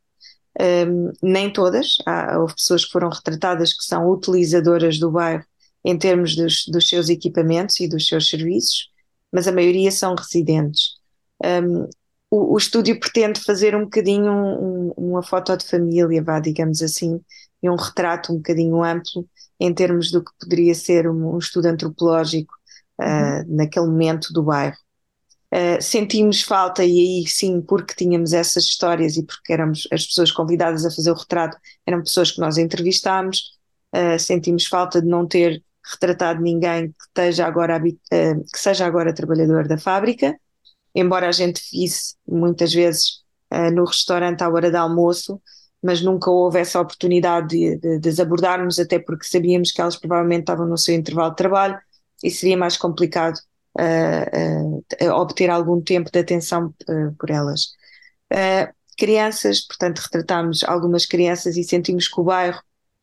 um, 0.59 1.11
nem 1.21 1.51
todas, 1.51 1.97
há, 2.05 2.39
houve 2.39 2.55
pessoas 2.55 2.85
que 2.85 2.91
foram 2.91 3.09
retratadas 3.09 3.73
que 3.73 3.83
são 3.83 4.09
utilizadoras 4.09 4.97
do 4.97 5.11
bairro 5.11 5.43
em 5.83 5.97
termos 5.97 6.35
dos, 6.35 6.65
dos 6.67 6.87
seus 6.87 7.09
equipamentos 7.09 7.79
e 7.79 7.87
dos 7.87 8.07
seus 8.07 8.29
serviços, 8.29 8.89
mas 9.31 9.47
a 9.47 9.51
maioria 9.51 9.91
são 9.91 10.15
residentes. 10.15 10.95
Um, 11.43 11.87
o, 12.29 12.53
o 12.53 12.57
estúdio 12.57 12.99
pretende 12.99 13.39
fazer 13.41 13.75
um 13.75 13.83
bocadinho 13.83 14.31
um, 14.31 14.93
uma 14.97 15.23
foto 15.23 15.55
de 15.57 15.65
família, 15.65 16.23
vá, 16.23 16.39
digamos 16.39 16.81
assim, 16.81 17.21
e 17.61 17.69
um 17.69 17.75
retrato 17.75 18.33
um 18.33 18.37
bocadinho 18.37 18.83
amplo 18.83 19.27
em 19.59 19.73
termos 19.73 20.11
do 20.11 20.23
que 20.23 20.31
poderia 20.39 20.75
ser 20.75 21.07
um, 21.07 21.35
um 21.35 21.37
estudo 21.37 21.67
antropológico 21.67 22.53
uh, 22.99 23.45
naquele 23.47 23.85
momento 23.85 24.33
do 24.33 24.43
bairro. 24.43 24.75
Uh, 25.53 25.81
sentimos 25.81 26.41
falta, 26.41 26.83
e 26.83 26.99
aí 26.99 27.27
sim, 27.27 27.61
porque 27.61 27.95
tínhamos 27.95 28.33
essas 28.33 28.65
histórias 28.65 29.15
e 29.15 29.23
porque 29.23 29.53
éramos 29.53 29.87
as 29.91 30.05
pessoas 30.05 30.31
convidadas 30.31 30.85
a 30.85 30.91
fazer 30.91 31.11
o 31.11 31.15
retrato, 31.15 31.57
eram 31.85 32.01
pessoas 32.01 32.31
que 32.31 32.41
nós 32.41 32.57
entrevistámos, 32.57 33.53
uh, 33.95 34.19
sentimos 34.19 34.65
falta 34.65 35.01
de 35.01 35.07
não 35.07 35.25
ter 35.25 35.63
retratado 35.93 36.41
ninguém 36.41 36.87
que, 36.89 36.95
esteja 37.07 37.45
agora, 37.45 37.79
que 37.79 38.59
seja 38.59 38.85
agora 38.87 39.13
trabalhador 39.13 39.67
da 39.67 39.77
fábrica, 39.77 40.35
embora 40.95 41.27
a 41.27 41.31
gente 41.31 41.61
visse 41.71 42.15
muitas 42.27 42.73
vezes 42.73 43.23
uh, 43.53 43.69
no 43.71 43.85
restaurante 43.85 44.41
à 44.41 44.49
hora 44.49 44.71
de 44.71 44.77
almoço, 44.77 45.41
mas 45.83 46.01
nunca 46.01 46.31
houve 46.31 46.59
essa 46.59 46.79
oportunidade 46.79 47.49
de, 47.49 47.77
de, 47.77 47.99
de 47.99 48.09
as 48.09 48.19
abordarmos, 48.19 48.79
até 48.79 48.97
porque 48.97 49.27
sabíamos 49.27 49.71
que 49.71 49.81
elas 49.81 49.97
provavelmente 49.97 50.41
estavam 50.41 50.65
no 50.65 50.77
seu 50.77 50.95
intervalo 50.95 51.31
de 51.31 51.35
trabalho 51.35 51.77
e 52.23 52.31
seria 52.31 52.57
mais 52.57 52.77
complicado 52.77 53.37
uh, 53.77 55.05
uh, 55.05 55.11
obter 55.11 55.49
algum 55.49 55.81
tempo 55.81 56.09
de 56.11 56.19
atenção 56.19 56.73
por 57.19 57.29
elas. 57.29 57.73
crianças, 58.97 59.61
portanto, 59.61 59.99
retratámos 59.99 60.63
algumas 60.63 61.05
crianças 61.05 61.57
e 61.57 61.63
sentimos 61.63 62.07
que 62.07 62.19
o 62.19 62.23
bairro 62.23 62.61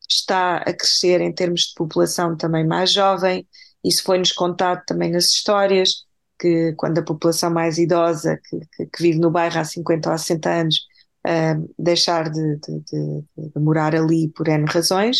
está 0.09 0.57
a 0.57 0.73
crescer 0.73 1.21
em 1.21 1.31
termos 1.31 1.61
de 1.67 1.73
população 1.75 2.35
também 2.35 2.65
mais 2.65 2.91
jovem, 2.91 3.47
isso 3.83 4.03
foi-nos 4.03 4.31
contado 4.31 4.83
também 4.85 5.11
nas 5.11 5.25
histórias, 5.25 6.05
que 6.43 6.73
quando 6.73 6.99
a 6.99 7.03
população 7.03 7.49
mais 7.49 7.77
idosa, 7.77 8.37
que, 8.49 8.59
que, 8.75 8.85
que 8.87 9.01
vive 9.01 9.19
no 9.19 9.31
bairro 9.31 9.59
há 9.59 9.63
50 9.63 10.09
ou 10.09 10.15
há 10.15 10.17
60 10.17 10.49
anos, 10.49 10.87
uh, 11.25 11.73
deixar 11.79 12.29
de, 12.29 12.57
de, 12.57 12.79
de, 12.81 13.23
de, 13.37 13.59
morar 13.61 13.95
ali 13.95 14.27
por 14.29 14.49
N 14.49 14.65
razões, 14.65 15.19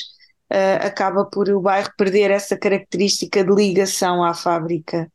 uh, 0.51 0.85
acaba 0.85 1.23
por 1.25 1.49
o 1.49 1.61
bairro 1.61 1.89
perder 1.97 2.29
essa 2.29 2.57
característica 2.57 3.41
de 3.41 3.55
ligação 3.55 4.21
à 4.21 4.33
fábrica 4.33 5.09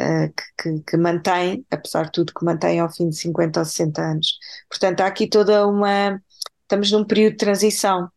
uh, 0.00 0.34
que, 0.60 0.80
que, 0.90 0.96
mantém, 0.96 1.64
apesar 1.70 2.06
de 2.06 2.12
tudo, 2.12 2.34
que 2.34 2.44
mantém 2.44 2.80
ao 2.80 2.92
fim 2.92 3.08
de 3.08 3.16
50 3.16 3.60
ou 3.60 3.64
60 3.64 4.02
anos. 4.02 4.38
Portanto, 4.68 5.02
há 5.02 5.06
aqui 5.06 5.28
toda 5.28 5.66
uma. 5.68 6.20
Estamos 6.62 6.90
num 6.90 7.04
período 7.04 7.32
de 7.32 7.38
transição. 7.38 8.08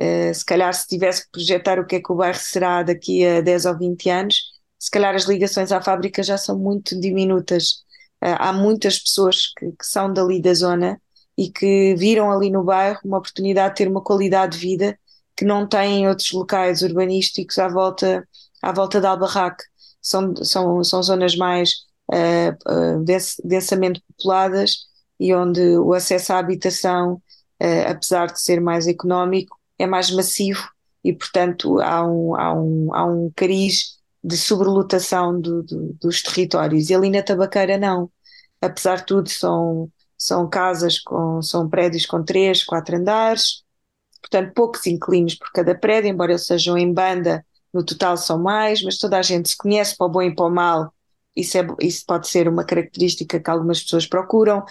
Uh, 0.00 0.34
se 0.34 0.44
calhar, 0.44 0.74
se 0.74 0.88
tivesse 0.88 1.24
que 1.26 1.32
projetar 1.32 1.78
o 1.78 1.86
que 1.86 1.96
é 1.96 2.00
que 2.00 2.12
o 2.12 2.16
bairro 2.16 2.38
será 2.38 2.82
daqui 2.82 3.24
a 3.24 3.40
10 3.40 3.66
ou 3.66 3.78
20 3.78 4.10
anos, 4.10 4.51
se 4.82 4.90
calhar 4.90 5.14
as 5.14 5.26
ligações 5.26 5.70
à 5.70 5.80
fábrica 5.80 6.24
já 6.24 6.36
são 6.36 6.58
muito 6.58 6.98
diminutas. 7.00 7.84
Uh, 8.20 8.34
há 8.36 8.52
muitas 8.52 8.98
pessoas 8.98 9.52
que, 9.56 9.70
que, 9.70 9.86
são 9.86 10.12
dali 10.12 10.42
da 10.42 10.52
zona 10.52 11.00
e 11.38 11.52
que 11.52 11.94
viram 11.94 12.32
ali 12.32 12.50
no 12.50 12.64
bairro 12.64 12.98
uma 13.04 13.18
oportunidade 13.18 13.74
de 13.74 13.76
ter 13.76 13.88
uma 13.88 14.02
qualidade 14.02 14.58
de 14.58 14.58
vida 14.58 14.98
que 15.36 15.44
não 15.44 15.68
têm 15.68 16.00
em 16.00 16.08
outros 16.08 16.32
locais 16.32 16.82
urbanísticos 16.82 17.60
à 17.60 17.68
volta, 17.68 18.28
à 18.60 18.72
volta 18.72 19.00
de 19.00 19.06
Albarraque. 19.06 19.62
São, 20.00 20.34
são, 20.44 20.82
são 20.82 21.00
zonas 21.00 21.36
mais 21.36 21.70
uh, 22.10 22.98
uh, 22.98 23.04
densamente 23.44 24.02
populadas 24.08 24.78
e 25.20 25.32
onde 25.32 25.60
o 25.78 25.92
acesso 25.94 26.32
à 26.32 26.38
habitação, 26.38 27.22
uh, 27.62 27.88
apesar 27.88 28.32
de 28.32 28.40
ser 28.40 28.60
mais 28.60 28.88
económico, 28.88 29.56
é 29.78 29.86
mais 29.86 30.10
massivo 30.10 30.68
e, 31.04 31.12
portanto, 31.12 31.80
há 31.80 32.04
um, 32.04 32.34
há 32.34 32.52
um, 32.52 32.94
há 32.94 33.04
um 33.04 33.32
cariz 33.36 34.01
de 34.22 34.36
sobrelotação 34.36 35.40
do, 35.40 35.62
do, 35.62 35.92
dos 35.94 36.22
territórios. 36.22 36.90
E 36.90 36.94
ali 36.94 37.10
na 37.10 37.22
Tabaqueira 37.22 37.76
não. 37.76 38.10
Apesar 38.60 38.98
de 38.98 39.06
tudo, 39.06 39.28
são, 39.28 39.90
são 40.16 40.48
casas 40.48 41.00
com, 41.00 41.42
são 41.42 41.68
prédios 41.68 42.06
com 42.06 42.22
três, 42.24 42.62
quatro 42.64 42.96
andares, 42.96 43.64
portanto 44.20 44.52
poucos 44.54 44.86
inquilinos 44.86 45.34
por 45.34 45.50
cada 45.52 45.74
prédio, 45.74 46.10
embora 46.10 46.32
eles 46.32 46.46
sejam 46.46 46.78
em 46.78 46.92
banda, 46.92 47.44
no 47.72 47.84
total 47.84 48.16
são 48.16 48.38
mais, 48.38 48.82
mas 48.82 48.98
toda 48.98 49.18
a 49.18 49.22
gente 49.22 49.48
se 49.48 49.56
conhece 49.56 49.96
para 49.96 50.06
o 50.06 50.10
bom 50.10 50.22
e 50.22 50.34
para 50.34 50.44
o 50.46 50.50
mal, 50.50 50.94
isso, 51.34 51.58
é, 51.58 51.66
isso 51.80 52.04
pode 52.06 52.28
ser 52.28 52.46
uma 52.48 52.64
característica 52.64 53.40
que 53.40 53.50
algumas 53.50 53.82
pessoas 53.82 54.06
procuram, 54.06 54.64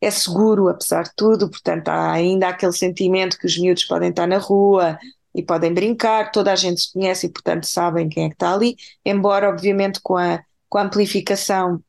é 0.00 0.10
seguro 0.10 0.68
apesar 0.68 1.04
de 1.04 1.12
tudo, 1.14 1.48
portanto 1.48 1.88
há 1.88 2.12
ainda 2.12 2.48
aquele 2.48 2.72
sentimento 2.72 3.38
que 3.38 3.46
os 3.46 3.58
miúdos 3.58 3.84
podem 3.84 4.10
estar 4.10 4.26
na 4.26 4.38
rua 4.38 4.98
e 5.36 5.42
podem 5.42 5.72
brincar, 5.74 6.32
toda 6.32 6.50
a 6.50 6.56
gente 6.56 6.80
se 6.80 6.92
conhece 6.94 7.26
e 7.26 7.30
portanto 7.30 7.66
sabem 7.66 8.08
quem 8.08 8.24
é 8.24 8.28
que 8.28 8.34
está 8.34 8.54
ali, 8.54 8.74
embora 9.04 9.50
obviamente 9.50 10.00
com 10.02 10.16
a, 10.16 10.42
com 10.66 10.78
a 10.78 10.82
amplificação 10.82 11.82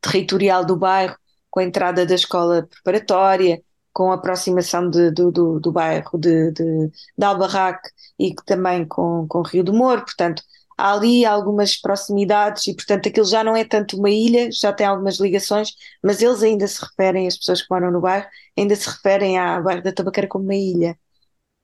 territorial 0.00 0.64
do 0.64 0.76
bairro 0.76 1.14
com 1.50 1.60
a 1.60 1.64
entrada 1.64 2.06
da 2.06 2.14
escola 2.14 2.66
preparatória, 2.70 3.60
com 3.92 4.10
a 4.12 4.14
aproximação 4.14 4.88
de, 4.88 5.10
do, 5.10 5.30
do, 5.30 5.60
do, 5.60 5.72
bairro 5.72 6.18
de, 6.18 6.52
de, 6.52 6.90
de 7.18 7.24
Albarraque 7.24 7.90
e 8.18 8.34
também 8.46 8.86
com, 8.86 9.26
com 9.28 9.42
Rio 9.42 9.64
do 9.64 9.74
Moro, 9.74 10.02
portanto 10.02 10.42
há 10.78 10.94
ali 10.94 11.26
algumas 11.26 11.76
proximidades 11.76 12.66
e 12.66 12.74
portanto 12.74 13.08
aquilo 13.08 13.26
já 13.26 13.44
não 13.44 13.54
é 13.54 13.64
tanto 13.64 13.98
uma 13.98 14.08
ilha, 14.08 14.50
já 14.50 14.72
tem 14.72 14.86
algumas 14.86 15.18
ligações, 15.18 15.70
mas 16.02 16.22
eles 16.22 16.42
ainda 16.42 16.66
se 16.66 16.80
referem, 16.82 17.26
as 17.26 17.36
pessoas 17.36 17.60
que 17.60 17.68
moram 17.70 17.90
no 17.90 18.00
bairro, 18.00 18.26
ainda 18.56 18.74
se 18.74 18.88
referem 18.88 19.38
ao 19.38 19.62
bairro 19.62 19.82
da 19.82 19.92
Tabaqueira 19.92 20.28
como 20.28 20.44
uma 20.44 20.54
ilha. 20.54 20.96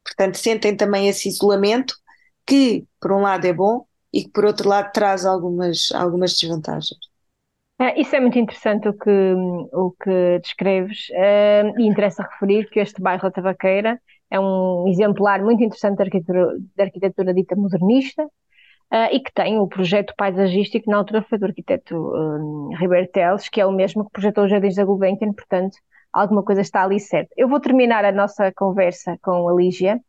Portanto 0.07 0.37
sentem 0.37 0.77
também 0.77 1.09
esse 1.09 1.29
isolamento 1.29 1.95
que 2.47 2.85
por 3.01 3.11
um 3.13 3.23
lado 3.23 3.45
é 3.45 3.53
bom 3.53 3.85
e 4.13 4.23
que 4.23 4.31
por 4.31 4.45
outro 4.45 4.69
lado 4.69 4.93
traz 4.93 5.27
algumas, 5.27 5.91
algumas 5.93 6.39
desvantagens. 6.39 6.99
É, 7.79 8.01
isso 8.01 8.15
é 8.17 8.21
muito 8.21 8.39
interessante 8.39 8.89
o 8.89 8.95
que, 8.95 9.11
o 9.11 9.91
que 10.03 10.39
descreves 10.41 11.09
uh, 11.11 11.79
e 11.79 11.87
interessa 11.87 12.23
referir 12.23 12.71
que 12.71 12.81
este 12.81 13.03
bairro 13.03 13.25
da 13.25 13.31
Tabaqueira 13.31 14.01
é 14.31 14.41
um 14.41 14.89
exemplar 14.89 15.43
muito 15.43 15.63
interessante 15.63 15.99
da 15.99 16.05
arquitetura, 16.05 16.57
da 16.75 16.85
arquitetura 16.85 17.35
dita 17.35 17.55
modernista 17.55 18.25
uh, 18.25 19.09
e 19.13 19.21
que 19.21 19.31
tem 19.35 19.59
o 19.59 19.67
projeto 19.67 20.15
paisagístico 20.17 20.91
na 20.91 20.97
altura 20.97 21.23
foi 21.29 21.37
do 21.39 21.45
arquiteto 21.45 21.95
um, 21.95 22.71
Ribeiro 22.79 23.09
Teles, 23.09 23.49
que 23.51 23.61
é 23.61 23.67
o 23.67 23.73
mesmo 23.73 24.05
que 24.05 24.13
projetou 24.13 24.45
os 24.45 24.51
Jardins 24.51 24.77
da 24.77 24.85
Gulbenkian, 24.85 25.35
portanto 25.35 25.77
alguma 26.13 26.43
coisa 26.43 26.61
está 26.61 26.85
ali 26.85 27.01
certa. 27.01 27.31
Eu 27.37 27.49
vou 27.49 27.61
terminar 27.61 28.05
a 28.05 28.13
nossa 28.13 28.53
conversa 28.53 29.19
com 29.23 29.49
a 29.49 29.55
Lígia 29.55 30.01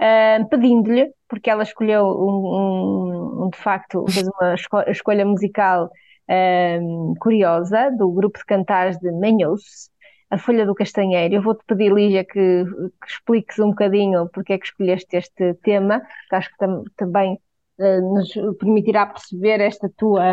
uh, 0.00 0.48
pedindo-lhe, 0.48 1.10
porque 1.28 1.50
ela 1.50 1.62
escolheu 1.62 2.04
um, 2.04 3.42
um, 3.42 3.44
um 3.44 3.50
de 3.50 3.58
facto, 3.58 4.04
fez 4.08 4.26
uma 4.28 4.54
esco 4.54 4.80
escolha 4.88 5.24
musical 5.24 5.90
um, 6.28 7.14
curiosa 7.18 7.90
do 7.90 8.10
grupo 8.10 8.38
de 8.38 8.44
cantares 8.44 8.98
de 8.98 9.10
Manhous, 9.12 9.90
a 10.30 10.38
Folha 10.38 10.66
do 10.66 10.74
Castanheiro. 10.74 11.34
Eu 11.34 11.42
vou-te 11.42 11.64
pedir, 11.66 11.92
Lígia, 11.92 12.24
que, 12.24 12.64
que, 12.64 13.06
expliques 13.06 13.58
um 13.58 13.70
bocadinho 13.70 14.28
porque 14.32 14.52
é 14.52 14.58
que 14.58 14.66
escolheste 14.66 15.16
este 15.16 15.54
tema, 15.62 16.02
que 16.28 16.36
acho 16.36 16.50
que 16.50 16.58
tam 16.58 16.84
também 16.96 17.38
uh, 17.78 18.14
nos 18.14 18.32
permitirá 18.58 19.06
perceber 19.06 19.60
esta 19.60 19.90
tua, 19.96 20.24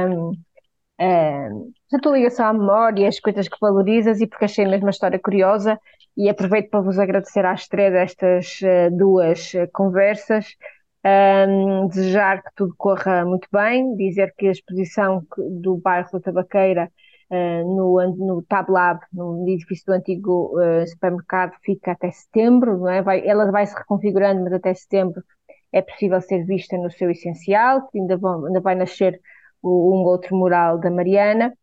uh, 1.00 1.74
a 1.94 2.00
tua 2.02 2.18
ligação 2.18 2.46
à 2.46 2.54
memória, 2.54 3.08
as 3.08 3.20
coisas 3.20 3.48
que 3.48 3.58
valorizas 3.60 4.22
e 4.22 4.28
porque 4.28 4.46
achei 4.46 4.66
mesmo 4.66 4.88
a 4.88 4.92
história 4.92 5.20
curiosa 5.20 5.80
e 6.18 6.30
aproveito 6.30 6.70
para 6.70 6.82
vos 6.82 6.98
agradecer 7.00 7.46
às 7.46 7.68
três 7.68 7.92
destas 7.92 8.60
uh, 8.62 8.96
duas 8.96 9.52
conversas 9.74 10.56
um, 11.06 11.88
desejar 11.88 12.42
que 12.42 12.50
tudo 12.56 12.74
corra 12.78 13.24
muito 13.24 13.48
bem, 13.52 13.96
dizer 13.96 14.34
que 14.36 14.48
a 14.48 14.52
exposição 14.52 15.24
do 15.62 15.78
bairro 15.78 16.10
da 16.14 16.20
Tabaqueira 16.20 16.92
uh, 17.30 17.76
no, 17.76 18.16
no 18.16 18.44
Tab 18.44 18.70
Lab, 18.70 19.00
no 19.14 19.48
edifício 19.48 19.86
do 19.86 19.94
antigo 19.94 20.60
uh, 20.60 20.88
supermercado, 20.88 21.54
fica 21.64 21.92
até 21.92 22.10
setembro, 22.10 22.80
não 22.80 22.90
é? 22.90 23.04
Vai, 23.04 23.26
ela 23.26 23.52
vai 23.52 23.68
se 23.68 23.76
reconfigurando, 23.76 24.44
mas 24.44 24.54
até 24.54 24.74
setembro 24.74 25.24
é 25.72 25.82
possível 25.82 26.20
ser 26.22 26.44
vista 26.44 26.76
no 26.78 26.90
seu 26.90 27.12
essencial, 27.12 27.88
ainda, 27.94 28.18
vão, 28.18 28.48
ainda 28.48 28.60
vai 28.60 28.74
nascer 28.74 29.20
um 29.70 30.04
outro 30.04 30.36
mural 30.36 30.80
da 30.80 30.90
Mariana. 30.90 31.54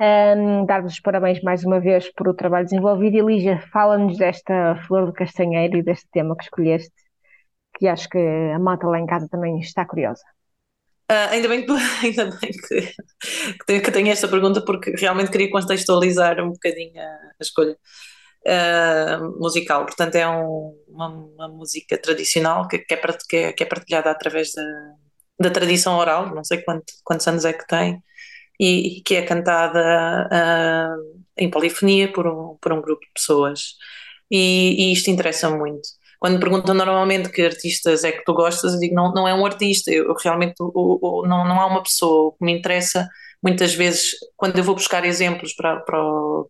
Um, 0.00 0.64
Dar-vos 0.64 0.94
os 0.94 1.00
parabéns 1.00 1.42
mais 1.42 1.64
uma 1.64 1.78
vez 1.78 2.10
por 2.14 2.28
o 2.28 2.34
trabalho 2.34 2.64
desenvolvido. 2.64 3.16
E 3.16 3.20
Lígia, 3.20 3.60
fala-nos 3.72 4.16
desta 4.16 4.76
flor 4.86 5.06
do 5.06 5.12
castanheiro 5.12 5.76
e 5.76 5.82
deste 5.82 6.08
tema 6.10 6.36
que 6.36 6.44
escolheste 6.44 6.92
que 7.80 7.88
acho 7.88 8.08
que 8.08 8.18
a 8.18 8.58
malta 8.58 8.86
lá 8.86 9.00
em 9.00 9.06
casa 9.06 9.26
também 9.28 9.58
está 9.58 9.86
curiosa. 9.86 10.22
Uh, 11.10 11.30
ainda 11.30 11.48
bem, 11.48 11.64
que, 11.64 11.72
ainda 12.04 12.26
bem 12.26 12.50
que, 13.66 13.80
que, 13.80 13.90
tenho, 13.90 14.08
esta 14.12 14.28
pergunta, 14.28 14.62
porque 14.64 14.92
realmente 14.92 15.30
queria 15.30 15.50
contextualizar 15.50 16.40
um 16.40 16.50
bocadinho 16.50 17.00
a, 17.00 17.04
a 17.04 17.40
escolha 17.40 17.76
uh, 18.46 19.40
musical. 19.40 19.84
Portanto, 19.86 20.14
é 20.14 20.28
um, 20.28 20.76
uma, 20.86 21.08
uma, 21.08 21.48
música 21.48 21.98
tradicional 21.98 22.68
que, 22.68 22.78
que, 22.78 22.94
é, 22.94 23.52
que, 23.52 23.62
é, 23.62 23.66
partilhada 23.66 24.10
através 24.10 24.52
da, 24.52 24.62
da 25.40 25.50
tradição 25.50 25.96
oral, 25.96 26.34
não 26.34 26.44
sei 26.44 26.58
quanto, 26.62 26.84
quantos 27.04 27.26
anos 27.28 27.44
é 27.44 27.52
que 27.52 27.66
tem, 27.66 28.02
e, 28.58 28.98
e 28.98 29.02
que 29.02 29.16
é 29.16 29.22
cantada 29.22 30.28
uh, 30.32 31.20
em 31.36 31.50
polifonia 31.50 32.12
por 32.12 32.26
um, 32.26 32.56
por 32.60 32.72
um 32.72 32.82
grupo 32.82 33.00
de 33.02 33.12
pessoas. 33.14 33.76
E, 34.30 34.90
e 34.90 34.92
isto 34.92 35.10
interessa 35.10 35.50
muito 35.50 35.88
quando 36.20 36.34
me 36.34 36.40
perguntam 36.40 36.74
normalmente 36.74 37.30
que 37.30 37.40
artistas 37.42 38.04
é 38.04 38.12
que 38.12 38.22
tu 38.24 38.34
gostas, 38.34 38.74
eu 38.74 38.78
digo 38.78 38.94
não, 38.94 39.10
não 39.12 39.26
é 39.26 39.34
um 39.34 39.46
artista, 39.46 39.90
eu 39.90 40.14
realmente 40.22 40.54
o, 40.60 40.98
o, 41.00 41.26
não, 41.26 41.48
não 41.48 41.66
uma 41.66 41.82
pessoa. 41.82 42.28
O 42.28 42.32
que 42.32 42.44
me 42.44 42.52
interessa, 42.52 43.08
muitas 43.42 43.74
vezes, 43.74 44.10
quando 44.36 44.58
eu 44.58 44.62
vou 44.62 44.74
buscar 44.74 45.04
exemplos 45.06 45.54
para, 45.54 45.80
para, 45.80 45.98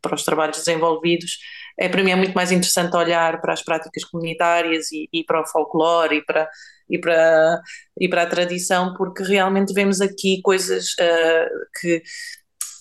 para 0.02 0.14
os 0.16 0.24
trabalhos 0.24 0.58
desenvolvidos, 0.58 1.38
é 1.78 1.88
para 1.88 2.02
mim 2.02 2.10
é 2.10 2.16
muito 2.16 2.34
mais 2.34 2.50
interessante 2.50 2.96
olhar 2.96 3.40
para 3.40 3.52
as 3.52 3.62
práticas 3.62 4.04
comunitárias 4.04 4.90
e, 4.90 5.08
e 5.12 5.22
para 5.22 5.40
o 5.40 5.46
folclore 5.46 6.16
e 6.16 6.24
para, 6.24 6.48
e 6.90 6.98
para, 6.98 7.60
e 7.98 8.08
para 8.08 8.22
a 8.22 8.26
tradição, 8.26 8.94
porque 8.94 9.22
realmente 9.22 9.72
vemos 9.72 10.00
aqui 10.00 10.40
coisas 10.42 10.86
uh, 11.00 11.80
que 11.80 12.02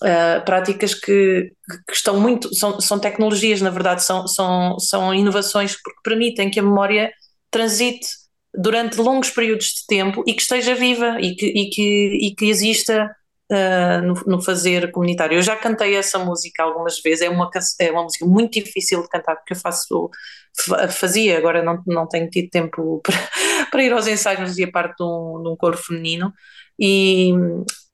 uh, 0.04 0.44
práticas 0.46 0.94
que, 0.94 1.52
que, 1.88 1.94
estão 1.94 2.20
muito, 2.20 2.54
são, 2.56 2.80
são 2.80 3.00
tecnologias, 3.00 3.62
na 3.62 3.70
verdade, 3.70 4.04
são, 4.04 4.28
são, 4.28 4.80
são 4.80 5.14
inovações 5.14 5.76
que 5.76 5.92
permitem 6.04 6.50
que 6.50 6.60
a 6.60 6.64
memória 6.64 7.12
transite 7.52 8.08
durante 8.54 9.00
longos 9.00 9.30
períodos 9.30 9.68
de 9.68 9.86
tempo 9.88 10.24
e 10.26 10.34
que 10.34 10.42
esteja 10.42 10.74
viva 10.74 11.20
e 11.20 11.36
que, 11.36 11.46
e 11.46 11.70
que, 11.70 12.18
e 12.22 12.36
que 12.36 12.46
exista 12.46 13.16
uh, 13.52 14.02
no, 14.06 14.14
no, 14.26 14.42
fazer 14.42 14.92
comunitário. 14.92 15.38
Eu 15.38 15.42
já 15.42 15.56
cantei 15.56 15.96
essa 15.96 16.18
música 16.20 16.64
algumas 16.64 17.00
vezes, 17.02 17.22
é 17.22 17.30
uma, 17.30 17.50
é 17.80 17.92
uma 17.92 18.04
música 18.04 18.26
muito 18.26 18.54
difícil 18.54 19.02
de 19.02 19.10
cantar, 19.10 19.36
porque 19.36 19.54
eu 19.54 19.58
faço, 19.58 20.10
fazia, 20.90 21.38
agora 21.38 21.64
não, 21.64 21.82
não 21.86 22.08
tenho 22.08 22.30
tido 22.30 22.50
tempo 22.50 23.02
para, 23.06 23.30
para 23.70 23.84
ir 23.84 23.94
aos 23.94 24.08
ensaios, 24.08 24.40
mas 24.40 24.50
fazia 24.50 24.72
parte 24.72 24.96
de 24.98 25.04
um, 25.04 25.42
de 25.44 25.50
um 25.50 25.56
coro 25.58 25.78
feminino, 25.78 26.34
e, 26.80 27.34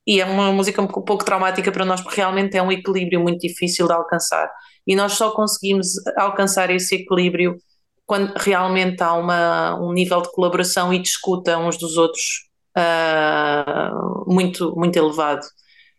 e 0.06 0.22
é 0.22 0.26
uma 0.26 0.52
música 0.52 0.82
um 0.82 0.88
pouco 0.88 1.24
traumática 1.26 1.72
para 1.72 1.86
nós, 1.86 2.02
porque 2.02 2.18
realmente 2.18 2.58
é 2.58 2.62
um 2.62 2.72
equilíbrio 2.72 3.20
muito 3.20 3.40
difícil 3.40 3.88
de 3.88 3.94
alcançar, 3.94 4.50
e 4.86 4.96
nós 4.96 5.14
só 5.14 5.32
conseguimos 5.32 5.88
alcançar 6.18 6.70
esse 6.70 6.96
equilíbrio 6.96 7.58
quando 8.06 8.34
realmente 8.38 9.02
há 9.02 9.14
uma, 9.14 9.80
um 9.82 9.92
nível 9.92 10.22
de 10.22 10.32
colaboração 10.32 10.94
e 10.94 11.00
de 11.00 11.08
escuta 11.08 11.58
uns 11.58 11.78
dos 11.78 11.98
outros 11.98 12.24
uh, 12.78 14.32
muito, 14.32 14.76
muito 14.76 14.96
elevado. 14.96 15.46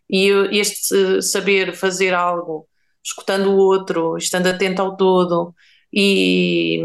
E 0.08 0.30
este 0.52 1.20
saber 1.20 1.74
fazer 1.74 2.14
algo, 2.14 2.68
escutando 3.04 3.50
o 3.50 3.56
outro, 3.56 4.16
estando 4.16 4.46
atento 4.46 4.80
ao 4.80 4.96
todo 4.96 5.52
e, 5.98 6.82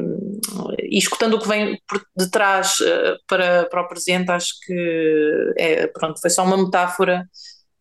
e 0.79 0.97
escutando 0.97 1.33
o 1.33 1.39
que 1.39 1.47
vem 1.47 1.77
por 1.85 2.01
detrás 2.15 2.79
uh, 2.79 3.19
para, 3.27 3.65
para 3.65 3.81
o 3.81 3.87
presente, 3.89 4.31
acho 4.31 4.53
que 4.65 5.53
é, 5.57 5.87
pronto, 5.87 6.21
foi 6.21 6.29
só 6.29 6.45
uma 6.45 6.55
metáfora 6.57 7.27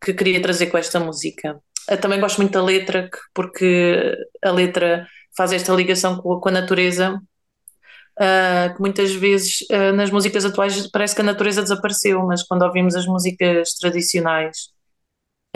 que 0.03 0.13
queria 0.13 0.43
trazer 0.43 0.67
com 0.67 0.77
esta 0.77 0.99
música. 0.99 1.61
Eu 1.89 1.99
também 1.99 2.19
gosto 2.21 2.39
muito 2.39 2.53
da 2.53 2.63
letra, 2.63 3.09
porque 3.33 4.17
a 4.43 4.51
letra 4.51 5.07
faz 5.37 5.53
esta 5.53 5.73
ligação 5.73 6.17
com 6.17 6.33
a, 6.33 6.41
com 6.41 6.49
a 6.49 6.53
natureza 6.53 7.15
uh, 7.15 8.75
que 8.75 8.81
muitas 8.81 9.13
vezes 9.13 9.61
uh, 9.71 9.93
nas 9.95 10.11
músicas 10.11 10.45
atuais 10.45 10.89
parece 10.91 11.15
que 11.15 11.21
a 11.21 11.25
natureza 11.25 11.63
desapareceu, 11.63 12.27
mas 12.27 12.43
quando 12.43 12.63
ouvimos 12.63 12.97
as 12.97 13.07
músicas 13.07 13.75
tradicionais, 13.75 14.71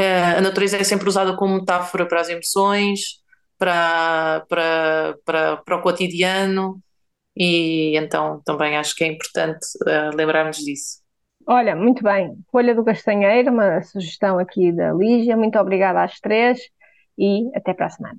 uh, 0.00 0.38
a 0.38 0.40
natureza 0.40 0.76
é 0.76 0.84
sempre 0.84 1.08
usada 1.08 1.34
como 1.37 1.56
metáfora 1.56 2.06
para 2.06 2.20
as 2.20 2.28
emoções, 2.28 3.23
para, 3.64 4.44
para, 4.46 5.16
para, 5.24 5.57
para 5.57 5.77
o 5.77 5.81
cotidiano, 5.81 6.79
e 7.35 7.96
então 7.96 8.42
também 8.44 8.77
acho 8.77 8.94
que 8.94 9.05
é 9.05 9.07
importante 9.07 9.66
lembrarmos 10.14 10.59
disso. 10.59 11.03
Olha, 11.46 11.74
muito 11.74 12.03
bem. 12.03 12.37
Folha 12.50 12.74
do 12.74 12.85
Castanheiro, 12.85 13.50
uma 13.50 13.83
sugestão 13.83 14.38
aqui 14.38 14.70
da 14.72 14.92
Lígia. 14.92 15.37
Muito 15.37 15.59
obrigada 15.59 16.03
às 16.03 16.20
três 16.20 16.59
e 17.18 17.50
até 17.55 17.72
para 17.72 17.87
a 17.87 17.90
semana. 17.90 18.18